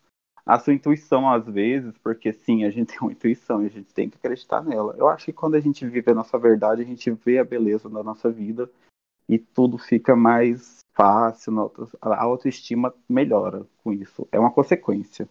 a 0.48 0.58
sua 0.58 0.72
intuição 0.72 1.30
às 1.30 1.44
vezes, 1.46 1.98
porque 1.98 2.32
sim, 2.32 2.64
a 2.64 2.70
gente 2.70 2.88
tem 2.96 2.98
uma 3.02 3.12
intuição 3.12 3.62
e 3.62 3.66
a 3.66 3.70
gente 3.70 3.92
tem 3.92 4.08
que 4.08 4.16
acreditar 4.16 4.62
nela. 4.62 4.94
Eu 4.96 5.06
acho 5.06 5.26
que 5.26 5.32
quando 5.32 5.56
a 5.56 5.60
gente 5.60 5.86
vive 5.86 6.10
a 6.10 6.14
nossa 6.14 6.38
verdade, 6.38 6.80
a 6.80 6.86
gente 6.86 7.10
vê 7.10 7.38
a 7.38 7.44
beleza 7.44 7.90
da 7.90 8.02
nossa 8.02 8.30
vida 8.30 8.70
e 9.28 9.38
tudo 9.38 9.76
fica 9.76 10.16
mais 10.16 10.78
fácil, 10.94 11.70
a 12.00 12.22
autoestima 12.22 12.94
melhora 13.06 13.66
com 13.84 13.92
isso. 13.92 14.26
É 14.32 14.40
uma 14.40 14.50
consequência. 14.50 15.28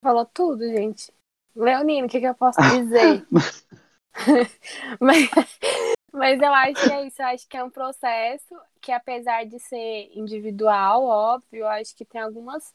Falou 0.00 0.24
tudo, 0.24 0.62
gente. 0.62 1.12
Leonino, 1.54 2.06
o 2.06 2.10
que, 2.10 2.20
que 2.20 2.26
eu 2.26 2.34
posso 2.34 2.60
dizer? 2.62 3.26
mas, 5.00 5.28
mas 6.12 6.40
eu 6.40 6.54
acho 6.54 6.84
que 6.84 6.92
é 6.92 7.06
isso, 7.06 7.20
eu 7.20 7.26
acho 7.26 7.48
que 7.48 7.56
é 7.56 7.64
um 7.64 7.70
processo 7.70 8.56
que 8.80 8.92
apesar 8.92 9.44
de 9.44 9.58
ser 9.58 10.10
individual, 10.14 11.04
óbvio, 11.04 11.60
eu 11.60 11.68
acho 11.68 11.94
que 11.96 12.04
tem 12.04 12.20
algumas 12.20 12.72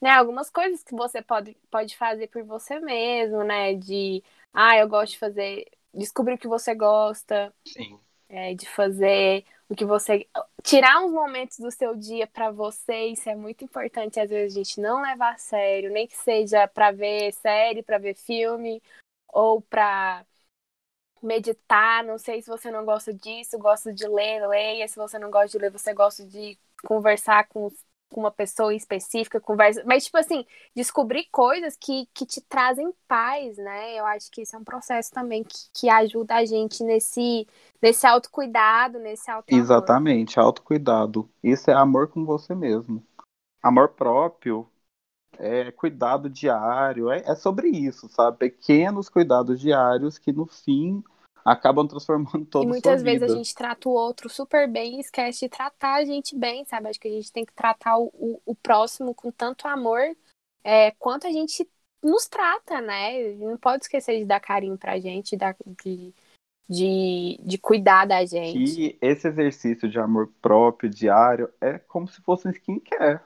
né, 0.00 0.10
algumas 0.10 0.50
coisas 0.50 0.82
que 0.82 0.94
você 0.94 1.20
pode, 1.22 1.56
pode 1.70 1.96
fazer 1.96 2.28
por 2.28 2.42
você 2.44 2.78
mesmo, 2.80 3.42
né? 3.42 3.74
De, 3.74 4.22
ah, 4.52 4.76
eu 4.76 4.88
gosto 4.88 5.12
de 5.12 5.18
fazer, 5.18 5.66
descobrir 5.92 6.34
o 6.34 6.38
que 6.38 6.48
você 6.48 6.74
gosta. 6.74 7.52
Sim. 7.66 7.98
É, 8.30 8.54
de 8.54 8.68
fazer 8.68 9.44
o 9.68 9.74
que 9.74 9.84
você. 9.84 10.28
Tirar 10.62 11.00
uns 11.02 11.12
momentos 11.12 11.58
do 11.58 11.70
seu 11.70 11.96
dia 11.96 12.26
para 12.26 12.50
você, 12.50 13.06
isso 13.06 13.28
é 13.28 13.34
muito 13.34 13.64
importante. 13.64 14.20
Às 14.20 14.30
vezes 14.30 14.54
a 14.54 14.58
gente 14.60 14.80
não 14.80 15.02
levar 15.02 15.34
a 15.34 15.38
sério, 15.38 15.90
nem 15.90 16.06
que 16.06 16.16
seja 16.16 16.68
para 16.68 16.90
ver 16.92 17.32
série, 17.32 17.82
para 17.82 17.98
ver 17.98 18.14
filme, 18.14 18.82
ou 19.28 19.62
para 19.62 20.24
meditar. 21.22 22.04
Não 22.04 22.18
sei 22.18 22.42
se 22.42 22.48
você 22.48 22.70
não 22.70 22.84
gosta 22.84 23.12
disso, 23.12 23.58
gosta 23.58 23.92
de 23.92 24.06
ler, 24.06 24.46
leia. 24.46 24.86
Se 24.88 24.96
você 24.96 25.18
não 25.18 25.30
gosta 25.30 25.48
de 25.48 25.58
ler, 25.58 25.70
você 25.70 25.92
gosta 25.94 26.24
de 26.24 26.58
conversar 26.86 27.48
com 27.48 27.66
os 27.66 27.87
com 28.08 28.20
uma 28.20 28.30
pessoa 28.30 28.74
específica, 28.74 29.40
conversa. 29.40 29.82
Mas, 29.84 30.04
tipo 30.04 30.18
assim, 30.18 30.44
descobrir 30.74 31.26
coisas 31.30 31.76
que, 31.76 32.08
que 32.14 32.26
te 32.26 32.40
trazem 32.40 32.92
paz, 33.06 33.56
né? 33.56 33.98
Eu 33.98 34.06
acho 34.06 34.30
que 34.30 34.42
isso 34.42 34.56
é 34.56 34.58
um 34.58 34.64
processo 34.64 35.10
também 35.12 35.44
que, 35.44 35.56
que 35.72 35.88
ajuda 35.88 36.36
a 36.36 36.44
gente 36.44 36.82
nesse, 36.82 37.46
nesse 37.80 38.06
autocuidado, 38.06 38.98
nesse 38.98 39.30
auto 39.30 39.54
Exatamente, 39.54 40.40
autocuidado. 40.40 41.28
Isso 41.42 41.70
é 41.70 41.74
amor 41.74 42.08
com 42.08 42.24
você 42.24 42.54
mesmo. 42.54 43.04
Amor 43.62 43.90
próprio 43.90 44.66
é 45.38 45.70
cuidado 45.70 46.28
diário, 46.28 47.10
é, 47.10 47.22
é 47.24 47.34
sobre 47.34 47.68
isso, 47.68 48.08
sabe? 48.08 48.38
Pequenos 48.38 49.08
cuidados 49.08 49.60
diários 49.60 50.18
que 50.18 50.32
no 50.32 50.46
fim 50.46 51.02
acabam 51.52 51.86
transformando 51.86 52.44
todo 52.46 52.64
E 52.64 52.66
muitas 52.66 53.02
vezes 53.02 53.20
vida. 53.20 53.32
a 53.32 53.36
gente 53.36 53.54
trata 53.54 53.88
o 53.88 53.92
outro 53.92 54.28
super 54.28 54.68
bem 54.68 54.96
e 54.96 55.00
esquece 55.00 55.40
de 55.40 55.48
tratar 55.48 55.94
a 55.94 56.04
gente 56.04 56.36
bem, 56.36 56.64
sabe? 56.64 56.88
Acho 56.88 57.00
que 57.00 57.08
a 57.08 57.12
gente 57.12 57.32
tem 57.32 57.44
que 57.44 57.52
tratar 57.52 57.98
o, 57.98 58.06
o, 58.14 58.40
o 58.46 58.54
próximo 58.54 59.14
com 59.14 59.30
tanto 59.30 59.66
amor 59.66 60.00
é, 60.62 60.90
quanto 60.92 61.26
a 61.26 61.30
gente 61.30 61.68
nos 62.02 62.26
trata, 62.28 62.80
né? 62.80 63.32
Não 63.34 63.56
pode 63.56 63.84
esquecer 63.84 64.18
de 64.18 64.24
dar 64.24 64.40
carinho 64.40 64.76
pra 64.76 64.98
gente, 65.00 65.36
de, 65.84 66.14
de, 66.68 67.40
de 67.42 67.58
cuidar 67.58 68.06
da 68.06 68.24
gente. 68.24 68.82
E 68.82 68.98
esse 69.00 69.26
exercício 69.26 69.88
de 69.88 69.98
amor 69.98 70.30
próprio, 70.40 70.90
diário, 70.90 71.50
é 71.60 71.78
como 71.78 72.06
se 72.06 72.20
fosse 72.22 72.46
um 72.46 72.50
skincare. 72.50 73.20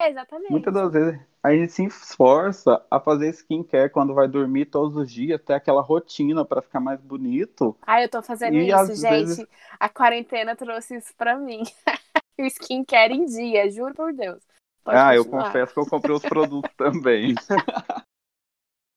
É, 0.00 0.10
exatamente. 0.10 0.50
Muitas 0.50 0.72
das 0.72 0.92
vezes 0.92 1.20
a 1.42 1.52
gente 1.54 1.72
se 1.72 1.84
esforça 1.84 2.84
a 2.90 3.00
fazer 3.00 3.30
skincare 3.30 3.90
quando 3.90 4.14
vai 4.14 4.28
dormir 4.28 4.66
todos 4.66 4.96
os 4.96 5.10
dias, 5.10 5.40
ter 5.42 5.54
aquela 5.54 5.82
rotina 5.82 6.44
para 6.44 6.62
ficar 6.62 6.80
mais 6.80 7.00
bonito. 7.00 7.76
Ah, 7.82 8.02
eu 8.02 8.08
tô 8.08 8.22
fazendo 8.22 8.54
e 8.54 8.70
isso, 8.70 8.94
gente. 8.94 9.10
Vezes... 9.10 9.46
A 9.78 9.88
quarentena 9.88 10.54
trouxe 10.54 10.96
isso 10.96 11.12
para 11.16 11.36
mim. 11.36 11.62
o 12.38 12.44
skincare 12.44 13.14
em 13.14 13.24
dia, 13.24 13.70
juro 13.70 13.94
por 13.94 14.12
Deus. 14.12 14.42
Pode 14.84 14.96
ah, 14.96 15.16
continuar. 15.16 15.16
eu 15.16 15.24
confesso 15.24 15.74
que 15.74 15.80
eu 15.80 15.86
comprei 15.86 16.14
os 16.14 16.22
produtos 16.22 16.70
também. 16.76 17.34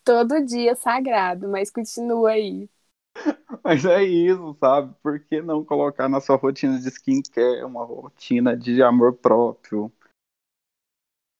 Todo 0.04 0.46
dia 0.46 0.76
sagrado, 0.76 1.48
mas 1.48 1.72
continua 1.72 2.32
aí. 2.32 2.70
Mas 3.64 3.86
é 3.86 4.04
isso, 4.04 4.56
sabe? 4.60 4.96
Por 5.04 5.20
que 5.20 5.42
não 5.42 5.66
colocar 5.66 6.08
na 6.08 6.22
sua 6.22 6.38
rotina 6.38 6.80
de 6.80 6.88
skincare 6.88 7.64
uma 7.64 7.84
rotina 7.84 8.56
de 8.56 8.82
amor 8.82 9.14
próprio? 9.14 9.92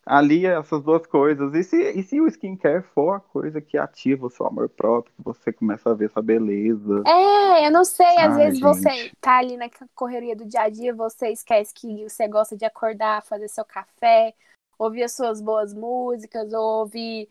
Ali 0.06 0.46
essas 0.46 0.82
duas 0.84 1.06
coisas. 1.06 1.54
E 1.54 1.64
se, 1.64 1.92
e 1.92 2.04
se 2.04 2.20
o 2.20 2.28
skincare 2.28 2.84
for 2.94 3.16
a 3.16 3.20
coisa 3.20 3.62
que 3.62 3.78
ativa 3.78 4.26
o 4.26 4.30
seu 4.30 4.46
amor 4.46 4.70
próprio, 4.70 5.14
que 5.16 5.24
você 5.24 5.52
começa 5.54 5.90
a 5.90 5.94
ver 5.94 6.06
essa 6.06 6.22
beleza? 6.22 7.04
É, 7.06 7.68
eu 7.68 7.72
não 7.72 7.84
sei, 7.84 8.18
às 8.18 8.36
Ai, 8.36 8.44
vezes 8.46 8.60
gente. 8.60 8.62
você 8.62 9.12
tá 9.20 9.38
ali 9.38 9.58
na 9.58 9.70
correria 9.96 10.36
do 10.36 10.46
dia 10.46 10.62
a 10.62 10.70
dia, 10.70 10.94
você 10.94 11.30
esquece 11.30 11.74
que 11.74 12.04
você 12.10 12.28
gosta 12.28 12.58
de 12.58 12.66
acordar, 12.66 13.24
fazer 13.24 13.48
seu 13.48 13.66
café, 13.66 14.34
ouvir 14.78 15.04
as 15.04 15.14
suas 15.14 15.42
boas 15.42 15.74
músicas, 15.74 16.52
ou 16.54 16.80
ouvir 16.80 17.30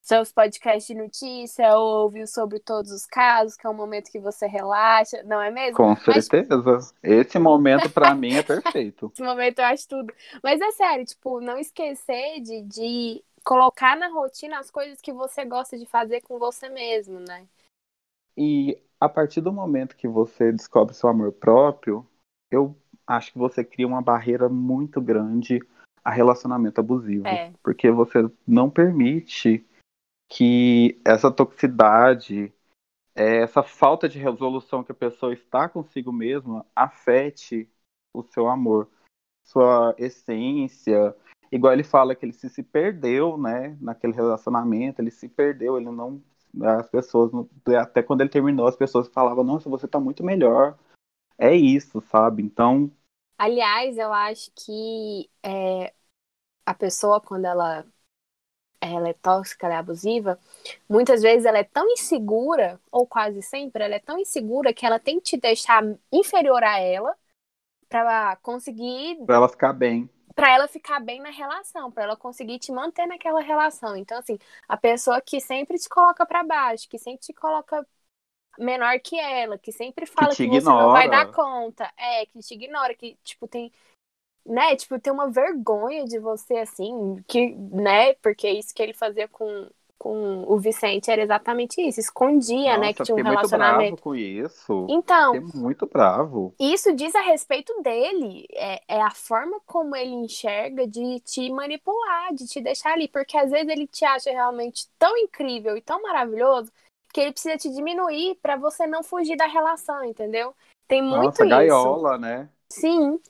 seus 0.00 0.32
podcasts 0.32 0.86
de 0.86 0.94
notícia, 0.94 1.76
ou 1.76 2.04
ouvir 2.04 2.26
sobre 2.26 2.58
todos 2.58 2.90
os 2.90 3.06
casos, 3.06 3.56
que 3.56 3.66
é 3.66 3.70
um 3.70 3.74
momento 3.74 4.10
que 4.10 4.18
você 4.18 4.46
relaxa, 4.46 5.22
não 5.24 5.40
é 5.40 5.50
mesmo? 5.50 5.76
Com 5.76 5.94
certeza. 5.96 6.62
Mas... 6.62 6.94
Esse 7.02 7.38
momento, 7.38 7.90
para 7.90 8.14
mim, 8.14 8.34
é 8.34 8.42
perfeito. 8.42 9.10
Esse 9.14 9.22
momento 9.22 9.58
eu 9.58 9.64
acho 9.66 9.88
tudo. 9.88 10.12
Mas 10.42 10.60
é 10.60 10.70
sério, 10.72 11.04
tipo, 11.04 11.40
não 11.40 11.58
esquecer 11.58 12.40
de, 12.40 12.62
de 12.62 13.24
colocar 13.44 13.96
na 13.96 14.08
rotina 14.08 14.58
as 14.58 14.70
coisas 14.70 15.00
que 15.00 15.12
você 15.12 15.44
gosta 15.44 15.76
de 15.78 15.86
fazer 15.86 16.22
com 16.22 16.38
você 16.38 16.68
mesmo, 16.68 17.20
né? 17.20 17.46
E 18.36 18.80
a 18.98 19.08
partir 19.08 19.40
do 19.40 19.52
momento 19.52 19.96
que 19.96 20.08
você 20.08 20.52
descobre 20.52 20.94
seu 20.94 21.08
amor 21.08 21.32
próprio, 21.32 22.06
eu 22.50 22.74
acho 23.06 23.32
que 23.32 23.38
você 23.38 23.64
cria 23.64 23.86
uma 23.86 24.02
barreira 24.02 24.48
muito 24.48 25.00
grande 25.00 25.60
a 26.04 26.10
relacionamento 26.10 26.80
abusivo. 26.80 27.26
É. 27.26 27.52
Porque 27.62 27.90
você 27.90 28.30
não 28.46 28.70
permite 28.70 29.64
que 30.30 31.00
essa 31.04 31.28
toxicidade, 31.28 32.52
é, 33.16 33.42
essa 33.42 33.64
falta 33.64 34.08
de 34.08 34.18
resolução 34.18 34.84
que 34.84 34.92
a 34.92 34.94
pessoa 34.94 35.34
está 35.34 35.68
consigo 35.68 36.12
mesma 36.12 36.64
afete 36.74 37.68
o 38.14 38.22
seu 38.22 38.48
amor, 38.48 38.88
sua 39.44 39.92
essência. 39.98 41.14
Igual 41.50 41.72
ele 41.72 41.82
fala 41.82 42.14
que 42.14 42.24
ele 42.24 42.32
se, 42.32 42.48
se 42.48 42.62
perdeu, 42.62 43.36
né, 43.36 43.76
naquele 43.80 44.12
relacionamento, 44.12 45.02
ele 45.02 45.10
se 45.10 45.28
perdeu, 45.28 45.76
ele 45.76 45.90
não 45.90 46.22
as 46.62 46.88
pessoas 46.88 47.30
até 47.80 48.02
quando 48.02 48.22
ele 48.22 48.30
terminou 48.30 48.66
as 48.66 48.74
pessoas 48.74 49.06
falavam 49.06 49.44
nossa 49.44 49.70
você 49.70 49.86
está 49.86 50.00
muito 50.00 50.24
melhor 50.24 50.76
é 51.38 51.54
isso 51.54 52.00
sabe 52.00 52.42
então 52.42 52.90
aliás 53.38 53.96
eu 53.96 54.12
acho 54.12 54.50
que 54.56 55.30
é, 55.44 55.94
a 56.66 56.74
pessoa 56.74 57.20
quando 57.20 57.44
ela 57.44 57.86
ela 58.80 59.08
é 59.08 59.12
tóxica, 59.12 59.66
ela 59.66 59.76
é 59.76 59.78
abusiva, 59.78 60.38
muitas 60.88 61.20
vezes 61.22 61.44
ela 61.44 61.58
é 61.58 61.64
tão 61.64 61.88
insegura, 61.90 62.80
ou 62.90 63.06
quase 63.06 63.42
sempre, 63.42 63.84
ela 63.84 63.94
é 63.94 63.98
tão 63.98 64.18
insegura 64.18 64.72
que 64.72 64.86
ela 64.86 64.98
tem 64.98 65.20
que 65.20 65.32
te 65.32 65.36
deixar 65.36 65.84
inferior 66.10 66.62
a 66.64 66.78
ela 66.78 67.14
para 67.88 68.36
conseguir. 68.36 69.18
Pra 69.26 69.36
ela 69.36 69.48
ficar 69.48 69.72
bem. 69.72 70.08
Pra 70.34 70.54
ela 70.54 70.68
ficar 70.68 71.00
bem 71.00 71.20
na 71.20 71.30
relação, 71.30 71.90
para 71.90 72.04
ela 72.04 72.16
conseguir 72.16 72.58
te 72.58 72.72
manter 72.72 73.06
naquela 73.06 73.40
relação. 73.40 73.96
Então, 73.96 74.16
assim, 74.18 74.38
a 74.66 74.76
pessoa 74.76 75.20
que 75.20 75.40
sempre 75.40 75.78
te 75.78 75.88
coloca 75.88 76.24
para 76.24 76.42
baixo, 76.42 76.88
que 76.88 76.98
sempre 76.98 77.20
te 77.20 77.34
coloca 77.34 77.86
menor 78.58 78.98
que 79.00 79.18
ela, 79.18 79.58
que 79.58 79.72
sempre 79.72 80.06
fala 80.06 80.30
que, 80.30 80.48
que 80.48 80.60
você 80.60 80.68
não 80.68 80.92
vai 80.92 81.08
dar 81.08 81.30
conta, 81.32 81.90
é, 81.96 82.26
que 82.26 82.38
te 82.40 82.54
ignora, 82.54 82.94
que, 82.94 83.18
tipo, 83.22 83.46
tem 83.46 83.72
né, 84.44 84.74
tipo, 84.76 84.98
ter 84.98 85.10
uma 85.10 85.30
vergonha 85.30 86.04
de 86.04 86.18
você, 86.18 86.58
assim, 86.58 87.22
que, 87.26 87.54
né, 87.54 88.14
porque 88.14 88.48
isso 88.48 88.74
que 88.74 88.82
ele 88.82 88.92
fazia 88.94 89.28
com, 89.28 89.68
com 89.98 90.44
o 90.46 90.58
Vicente 90.58 91.10
era 91.10 91.22
exatamente 91.22 91.80
isso, 91.80 92.00
escondia, 92.00 92.72
Nossa, 92.72 92.80
né, 92.80 92.92
que 92.92 93.02
tinha 93.02 93.16
um 93.16 93.22
relacionamento. 93.22 93.80
Muito 93.80 93.96
bravo 93.96 94.02
com 94.02 94.14
isso. 94.14 94.86
Então, 94.88 95.34
fiquei 95.34 95.60
muito 95.60 95.86
bravo. 95.86 96.54
Isso 96.58 96.94
diz 96.94 97.14
a 97.14 97.20
respeito 97.20 97.80
dele, 97.82 98.46
é, 98.52 98.82
é 98.88 99.02
a 99.02 99.10
forma 99.10 99.60
como 99.66 99.94
ele 99.94 100.14
enxerga 100.14 100.86
de 100.86 101.20
te 101.20 101.50
manipular, 101.50 102.34
de 102.34 102.46
te 102.46 102.60
deixar 102.60 102.94
ali, 102.94 103.08
porque 103.08 103.36
às 103.36 103.50
vezes 103.50 103.68
ele 103.68 103.86
te 103.86 104.04
acha 104.04 104.30
realmente 104.30 104.88
tão 104.98 105.16
incrível 105.16 105.76
e 105.76 105.82
tão 105.82 106.00
maravilhoso 106.02 106.72
que 107.12 107.20
ele 107.20 107.32
precisa 107.32 107.56
te 107.56 107.68
diminuir 107.70 108.36
para 108.40 108.56
você 108.56 108.86
não 108.86 109.02
fugir 109.02 109.36
da 109.36 109.46
relação, 109.46 110.04
entendeu? 110.04 110.54
Tem 110.86 111.02
muito 111.02 111.24
Nossa, 111.24 111.44
isso. 111.44 111.50
gaiola, 111.50 112.18
né? 112.18 112.48
Sim. 112.72 113.20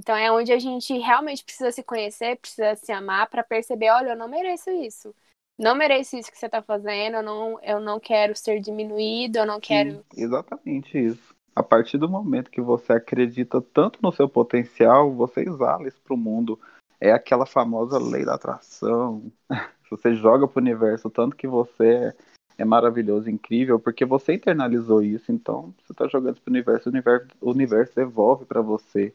Então 0.00 0.16
é 0.16 0.32
onde 0.32 0.50
a 0.50 0.58
gente 0.58 0.96
realmente 0.96 1.44
precisa 1.44 1.70
se 1.70 1.82
conhecer, 1.82 2.38
precisa 2.38 2.74
se 2.74 2.90
amar 2.90 3.28
para 3.28 3.44
perceber, 3.44 3.90
olha, 3.90 4.12
eu 4.12 4.16
não 4.16 4.28
mereço 4.28 4.70
isso. 4.70 5.14
Não 5.58 5.74
mereço 5.74 6.16
isso 6.16 6.32
que 6.32 6.38
você 6.38 6.46
está 6.46 6.62
fazendo, 6.62 7.16
eu 7.16 7.22
não, 7.22 7.60
eu 7.62 7.78
não 7.78 8.00
quero 8.00 8.34
ser 8.34 8.60
diminuído, 8.60 9.38
eu 9.38 9.44
não 9.44 9.60
quero. 9.60 9.90
Sim, 9.90 10.02
exatamente 10.16 10.98
isso. 10.98 11.34
A 11.54 11.62
partir 11.62 11.98
do 11.98 12.08
momento 12.08 12.50
que 12.50 12.62
você 12.62 12.94
acredita 12.94 13.60
tanto 13.60 13.98
no 14.02 14.10
seu 14.10 14.26
potencial, 14.26 15.12
você 15.12 15.42
exala 15.42 15.86
isso 15.86 16.00
para 16.02 16.14
o 16.14 16.16
mundo. 16.16 16.58
É 16.98 17.12
aquela 17.12 17.44
famosa 17.44 17.98
lei 17.98 18.24
da 18.24 18.36
atração. 18.36 19.30
você 19.90 20.14
joga 20.14 20.48
para 20.48 20.58
o 20.58 20.62
universo 20.62 21.10
tanto 21.10 21.36
que 21.36 21.46
você 21.46 22.14
é 22.56 22.64
maravilhoso, 22.64 23.28
incrível, 23.28 23.78
porque 23.78 24.06
você 24.06 24.32
internalizou 24.32 25.02
isso. 25.02 25.30
Então, 25.30 25.74
você 25.84 25.92
está 25.92 26.08
jogando 26.08 26.40
para 26.40 26.50
o 26.50 26.52
universo, 26.54 26.88
o 26.88 26.92
universo, 26.92 27.28
o 27.38 27.50
universo 27.50 27.94
devolve 27.94 28.46
para 28.46 28.62
você. 28.62 29.12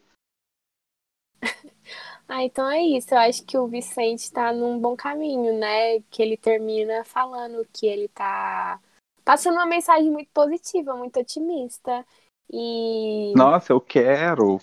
Ah, 2.28 2.44
então 2.44 2.70
é 2.70 2.82
isso. 2.82 3.14
Eu 3.14 3.20
acho 3.20 3.46
que 3.46 3.58
o 3.58 3.68
Vicente 3.68 4.20
está 4.20 4.52
num 4.52 4.80
bom 4.80 4.96
caminho, 4.96 5.58
né? 5.58 6.00
Que 6.10 6.22
ele 6.22 6.38
termina 6.38 7.04
falando 7.04 7.68
que 7.72 7.86
ele 7.86 8.08
tá 8.08 8.80
passando 9.24 9.56
uma 9.56 9.66
mensagem 9.66 10.12
muito 10.12 10.30
positiva, 10.34 10.96
muito 10.96 11.20
otimista. 11.20 12.06
E. 12.52 13.34
Nossa, 13.36 13.74
eu 13.74 13.82
quero. 13.82 14.60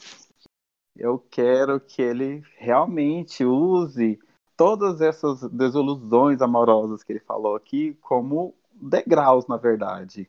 Eu 0.97 1.19
quero 1.19 1.81
que 1.81 2.03
ele 2.03 2.43
realmente 2.59 3.45
use 3.45 4.19
todas 4.57 5.01
essas 5.01 5.43
desilusões 5.51 6.43
amorosas 6.43 7.03
que 7.03 7.13
ele 7.13 7.21
falou 7.21 7.57
aqui 7.57 7.95
como 8.01 8.55
degraus, 8.73 9.47
na 9.47 9.57
verdade. 9.57 10.29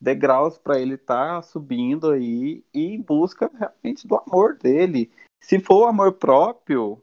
Degraus 0.00 0.58
para 0.58 0.78
ele 0.78 0.94
estar 0.94 1.36
tá 1.36 1.42
subindo 1.42 2.10
aí 2.10 2.64
e 2.72 2.94
em 2.94 3.00
busca 3.00 3.50
realmente 3.58 4.06
do 4.06 4.16
amor 4.16 4.56
dele 4.56 5.10
se 5.46 5.60
for 5.60 5.84
o 5.84 5.86
amor 5.86 6.14
próprio, 6.14 7.02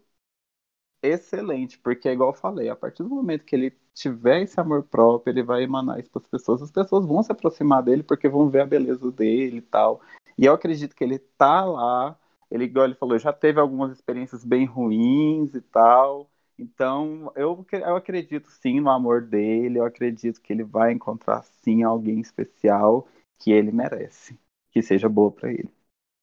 excelente, 1.04 1.78
porque 1.78 2.10
é 2.10 2.14
igual 2.14 2.32
eu 2.32 2.36
falei, 2.36 2.70
a 2.70 2.76
partir 2.76 3.04
do 3.04 3.10
momento 3.10 3.46
que 3.46 3.56
ele 3.56 3.72
tiver 3.94 4.42
esse 4.42 4.60
amor 4.60 4.84
próprio, 4.84 5.32
ele 5.32 5.44
vai 5.44 5.64
emanar 5.64 6.00
isso 6.00 6.10
para 6.10 6.22
as 6.22 6.28
pessoas, 6.28 6.62
as 6.64 6.72
pessoas 6.72 7.06
vão 7.06 7.22
se 7.22 7.32
aproximar 7.32 7.84
dele 7.84 8.02
porque 8.02 8.28
vão 8.28 8.50
ver 8.50 8.62
a 8.62 8.66
beleza 8.66 9.12
dele 9.12 9.58
e 9.58 9.62
tal. 9.62 10.02
E 10.38 10.46
eu 10.46 10.54
acredito 10.54 10.96
que 10.96 11.04
ele 11.04 11.20
tá 11.20 11.64
lá, 11.64 12.18
ele, 12.50 12.64
igual 12.64 12.86
ele 12.86 12.96
falou, 12.96 13.20
já 13.20 13.32
teve 13.32 13.60
algumas 13.60 13.92
experiências 13.92 14.44
bem 14.44 14.66
ruins 14.66 15.54
e 15.54 15.62
tal. 15.62 16.28
Então, 16.58 17.32
eu, 17.36 17.64
eu 17.72 17.96
acredito 17.96 18.50
sim 18.50 18.80
no 18.80 18.90
amor 18.90 19.22
dele, 19.22 19.78
eu 19.78 19.86
acredito 19.86 20.42
que 20.42 20.52
ele 20.52 20.64
vai 20.64 20.92
encontrar 20.92 21.44
sim 21.44 21.84
alguém 21.84 22.20
especial 22.20 23.08
que 23.40 23.52
ele 23.52 23.72
merece, 23.72 24.36
que 24.72 24.82
seja 24.82 25.08
boa 25.08 25.32
para 25.32 25.52
ele. 25.52 25.72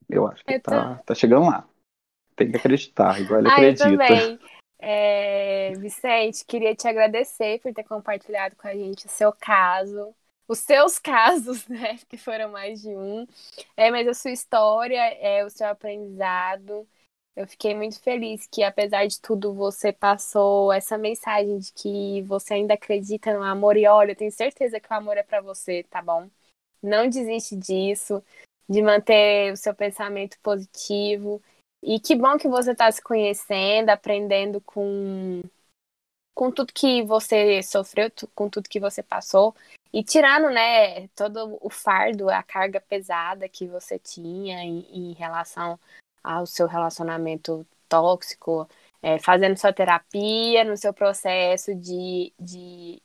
Eu 0.09 0.27
acho 0.27 0.45
que 0.45 0.59
tá, 0.59 0.97
tá 1.07 1.15
chegando 1.15 1.47
lá. 1.47 1.69
Tem 2.39 2.51
que 2.53 2.57
acreditar, 2.57 3.21
igual 3.21 3.41
ele 3.41 3.49
ah, 3.49 3.53
acredita. 3.53 3.89
Eu 3.89 3.99
também. 3.99 4.39
É, 4.81 5.73
Vicente, 5.75 6.45
queria 6.45 6.73
te 6.73 6.87
agradecer 6.87 7.61
por 7.61 7.75
ter 7.75 7.83
compartilhado 7.83 8.55
com 8.55 8.69
a 8.69 8.75
gente 8.75 9.07
o 9.07 9.09
seu 9.09 9.33
caso, 9.33 10.15
os 10.47 10.61
seus 10.61 11.01
casos, 11.01 11.67
né? 11.69 11.99
Que 12.09 12.17
foram 12.17 12.53
mais 12.53 12.81
de 12.81 12.91
um. 12.91 13.27
É, 13.77 13.91
mas 13.91 14.07
a 14.07 14.15
sua 14.15 14.31
história, 14.31 15.01
é, 15.15 15.45
o 15.45 15.51
seu 15.51 15.67
aprendizado. 15.67 16.87
Eu 17.35 17.47
fiquei 17.49 17.75
muito 17.75 18.01
feliz 18.01 18.47
que, 18.47 18.63
apesar 18.63 19.05
de 19.07 19.21
tudo, 19.21 19.53
você 19.53 19.93
passou 19.93 20.73
essa 20.73 20.97
mensagem 20.97 21.59
de 21.59 21.73
que 21.73 22.23
você 22.23 22.55
ainda 22.55 22.75
acredita 22.75 23.37
no 23.37 23.43
amor. 23.43 23.77
E 23.77 23.87
olha, 23.87 24.13
eu 24.13 24.17
tenho 24.17 24.31
certeza 24.31 24.79
que 24.79 24.93
o 24.93 24.97
amor 24.97 25.17
é 25.17 25.25
para 25.25 25.41
você, 25.41 25.83
tá 25.91 26.01
bom? 26.01 26.31
Não 26.81 27.09
desiste 27.09 27.57
disso, 27.57 28.23
de 28.69 28.81
manter 28.81 29.53
o 29.53 29.57
seu 29.57 29.75
pensamento 29.75 30.39
positivo 30.41 31.43
e 31.83 32.01
que 32.01 32.15
bom 32.15 32.37
que 32.37 32.49
você 32.49 32.73
está 32.73 32.91
se 32.91 33.03
conhecendo, 33.03 33.91
aprendendo 33.91 34.61
com, 34.61 35.43
com 36.35 36.51
tudo 36.51 36.73
que 36.73 37.03
você 37.03 37.63
sofreu, 37.63 38.11
com 38.35 38.49
tudo 38.49 38.69
que 38.69 38.81
você 38.81 39.03
passou. 39.03 39.55
E 39.93 40.03
tirando, 40.03 40.51
né, 40.51 41.09
todo 41.09 41.59
o 41.61 41.71
fardo, 41.71 42.29
a 42.29 42.43
carga 42.43 42.81
pesada 42.81 43.49
que 43.49 43.67
você 43.67 43.99
tinha 43.99 44.63
em, 44.63 44.87
em 44.93 45.13
relação 45.15 45.79
ao 46.23 46.47
seu 46.47 46.67
relacionamento 46.67 47.67
tóxico, 47.89 48.69
é, 49.03 49.19
fazendo 49.19 49.57
sua 49.57 49.73
terapia, 49.73 50.65
no 50.65 50.77
seu 50.77 50.93
processo 50.93 51.75
de, 51.75 52.33
de 52.39 53.01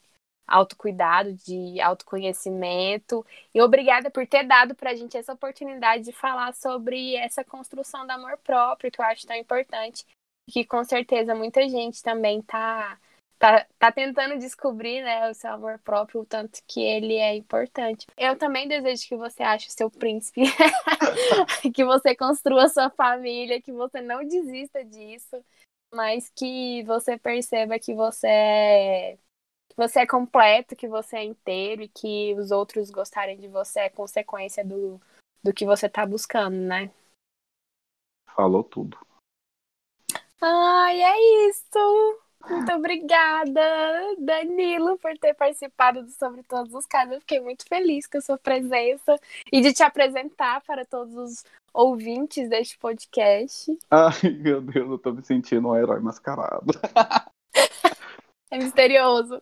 autocuidado, 0.48 1.34
de 1.34 1.80
autoconhecimento. 1.82 3.26
E 3.54 3.62
obrigada 3.62 4.10
por 4.10 4.26
ter 4.28 4.44
dado 4.44 4.76
para 4.76 4.92
a 4.92 4.96
gente 4.96 5.18
essa 5.18 5.34
oportunidade 5.34 6.04
de 6.04 6.12
falar 6.12 6.54
sobre 6.54 7.16
essa 7.16 7.44
construção 7.44 8.06
do 8.06 8.12
amor 8.12 8.38
próprio, 8.38 8.92
que 8.92 9.00
eu 9.00 9.06
acho 9.06 9.26
tão 9.26 9.36
importante. 9.36 10.06
Que 10.50 10.66
com 10.66 10.84
certeza 10.84 11.34
muita 11.34 11.68
gente 11.70 12.04
também 12.04 12.40
está 12.40 13.00
tá, 13.40 13.66
tá 13.80 13.92
tentando 13.92 14.38
descobrir 14.38 15.02
né, 15.02 15.30
o 15.30 15.34
seu 15.34 15.52
amor 15.52 15.80
próprio, 15.80 16.22
o 16.22 16.26
tanto 16.26 16.60
que 16.68 16.82
ele 16.82 17.16
é 17.16 17.36
importante. 17.36 18.06
Eu 18.18 18.38
também 18.38 18.68
desejo 18.68 19.08
que 19.08 19.16
você 19.16 19.42
ache 19.42 19.68
o 19.68 19.72
seu 19.72 19.90
príncipe, 19.90 20.42
que 21.74 21.86
você 21.86 22.16
construa 22.16 22.68
sua 22.68 22.90
família, 22.90 23.62
que 23.62 23.72
você 23.72 24.02
não 24.02 24.28
desista 24.28 24.84
disso 24.84 25.44
mas 25.94 26.30
que 26.36 26.84
você 26.84 27.18
perceba 27.18 27.80
que 27.80 27.94
você 27.94 28.28
é 28.28 29.18
que 29.74 29.78
você 29.78 30.02
é 30.02 30.08
completo, 30.08 30.76
que 30.76 30.88
você 30.88 31.18
é 31.18 31.24
inteiro 31.24 31.82
e 31.82 31.88
que 31.88 32.36
os 32.36 32.52
outros 32.52 32.92
gostarem 32.92 33.38
de 33.38 33.48
você 33.48 33.82
é 33.82 33.90
consequência 33.90 34.64
do, 34.64 35.02
do 35.44 35.52
que 35.52 35.66
você 35.66 35.90
tá 35.90 36.06
buscando, 36.06 36.56
né? 36.56 36.92
Falou 38.36 38.64
tudo. 38.64 38.98
Ai, 40.40 41.02
é 41.02 41.48
isso! 41.50 42.20
Muito 42.50 42.74
obrigada, 42.74 43.62
Danilo, 44.20 44.98
por 44.98 45.18
ter 45.18 45.34
participado 45.34 46.04
do 46.04 46.12
Sobre 46.12 46.44
Todos 46.44 46.74
os 46.74 46.86
Casos. 46.86 47.14
Eu 47.14 47.20
fiquei 47.22 47.40
muito 47.40 47.66
feliz 47.68 48.06
com 48.06 48.18
a 48.18 48.22
sua 48.22 48.38
presença 48.38 49.16
e 49.52 49.62
de 49.62 49.74
te 49.74 49.82
apresentar 49.82 50.62
para 50.62 50.86
todos 50.86 51.16
os 51.16 51.46
ouvintes 51.74 52.50
deste 52.50 52.78
podcast. 52.78 53.76
Ai, 53.90 54.30
meu 54.30 54.62
Deus, 54.62 54.92
eu 54.92 55.00
tô 55.00 55.14
me 55.14 55.24
sentindo 55.24 55.70
um 55.70 55.76
herói 55.76 56.02
mascarado. 56.02 56.74
É 58.54 58.58
misterioso. 58.60 59.42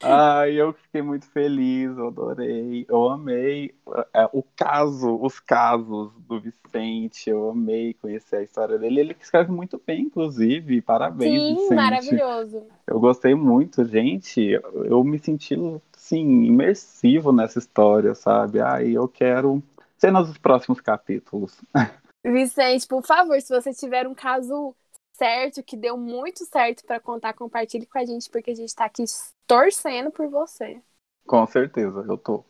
Ai, 0.00 0.52
eu 0.52 0.72
fiquei 0.72 1.02
muito 1.02 1.26
feliz, 1.26 1.98
eu 1.98 2.06
adorei, 2.06 2.86
eu 2.88 3.08
amei 3.08 3.74
é, 4.14 4.28
o 4.32 4.40
caso, 4.54 5.18
os 5.20 5.40
casos 5.40 6.12
do 6.28 6.38
Vicente, 6.38 7.28
eu 7.28 7.50
amei 7.50 7.92
conhecer 7.94 8.36
a 8.36 8.42
história 8.42 8.78
dele. 8.78 9.00
Ele 9.00 9.16
escreve 9.20 9.50
muito 9.50 9.82
bem, 9.84 10.02
inclusive, 10.02 10.80
parabéns, 10.80 11.42
Sim, 11.42 11.54
Vicente. 11.56 11.74
maravilhoso. 11.74 12.66
Eu 12.86 13.00
gostei 13.00 13.34
muito, 13.34 13.84
gente, 13.84 14.40
eu 14.84 15.02
me 15.02 15.18
senti, 15.18 15.56
sim, 15.96 16.44
imersivo 16.44 17.32
nessa 17.32 17.58
história, 17.58 18.14
sabe? 18.14 18.60
Ai, 18.60 18.92
eu 18.92 19.08
quero 19.08 19.60
ser 19.98 20.12
nos 20.12 20.38
próximos 20.38 20.80
capítulos. 20.80 21.60
Vicente, 22.24 22.86
por 22.86 23.04
favor, 23.04 23.40
se 23.40 23.52
você 23.52 23.74
tiver 23.74 24.06
um 24.06 24.14
caso 24.14 24.72
certo, 25.12 25.62
que 25.62 25.76
deu 25.76 25.96
muito 25.96 26.44
certo 26.44 26.84
para 26.84 27.00
contar, 27.00 27.32
compartilhe 27.34 27.86
com 27.86 27.98
a 27.98 28.04
gente, 28.04 28.30
porque 28.30 28.50
a 28.50 28.54
gente 28.54 28.74
tá 28.74 28.84
aqui 28.84 29.04
torcendo 29.46 30.10
por 30.10 30.28
você. 30.28 30.80
Com 31.26 31.46
certeza, 31.46 32.04
eu 32.08 32.18
tô. 32.18 32.44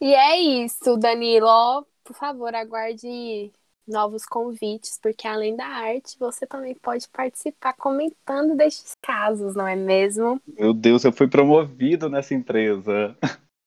e 0.00 0.14
é 0.14 0.38
isso, 0.38 0.96
Danilo. 0.96 1.86
Por 2.04 2.14
favor, 2.14 2.54
aguarde 2.54 3.50
novos 3.86 4.24
convites, 4.24 4.98
porque 5.02 5.26
além 5.28 5.56
da 5.56 5.66
arte, 5.66 6.18
você 6.18 6.46
também 6.46 6.74
pode 6.74 7.08
participar 7.08 7.74
comentando 7.74 8.56
destes 8.56 8.94
casos, 9.00 9.54
não 9.54 9.66
é 9.66 9.76
mesmo? 9.76 10.40
Meu 10.46 10.72
Deus, 10.72 11.04
eu 11.04 11.12
fui 11.12 11.28
promovido 11.28 12.08
nessa 12.08 12.34
empresa. 12.34 13.16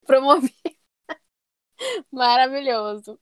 Promovido. 0.05 0.53
Maravilhoso. 2.11 3.19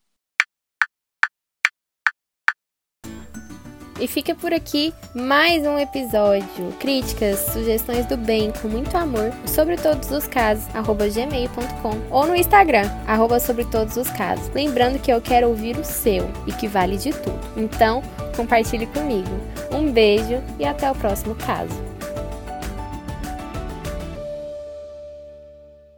E 3.99 4.07
fica 4.07 4.35
por 4.35 4.53
aqui 4.53 4.93
mais 5.13 5.65
um 5.65 5.79
episódio. 5.79 6.73
Críticas, 6.79 7.39
sugestões 7.53 8.05
do 8.05 8.17
bem 8.17 8.51
com 8.61 8.67
muito 8.67 8.95
amor 8.97 9.31
sobre 9.45 9.77
todos 9.77 10.11
os 10.11 10.27
casos, 10.27 10.67
arroba 10.75 11.07
gmail.com 11.07 12.01
ou 12.11 12.27
no 12.27 12.35
Instagram, 12.35 12.89
arroba 13.07 13.39
sobre 13.39 13.63
todos 13.65 13.95
os 13.95 14.09
casos. 14.09 14.49
Lembrando 14.53 14.99
que 14.99 15.11
eu 15.11 15.21
quero 15.21 15.47
ouvir 15.47 15.77
o 15.77 15.83
seu 15.83 16.29
e 16.45 16.51
que 16.51 16.67
vale 16.67 16.97
de 16.97 17.11
tudo. 17.11 17.39
Então, 17.55 18.03
compartilhe 18.35 18.85
comigo. 18.87 19.29
Um 19.71 19.89
beijo 19.91 20.43
e 20.59 20.65
até 20.65 20.91
o 20.91 20.95
próximo 20.95 21.33
caso. 21.35 21.94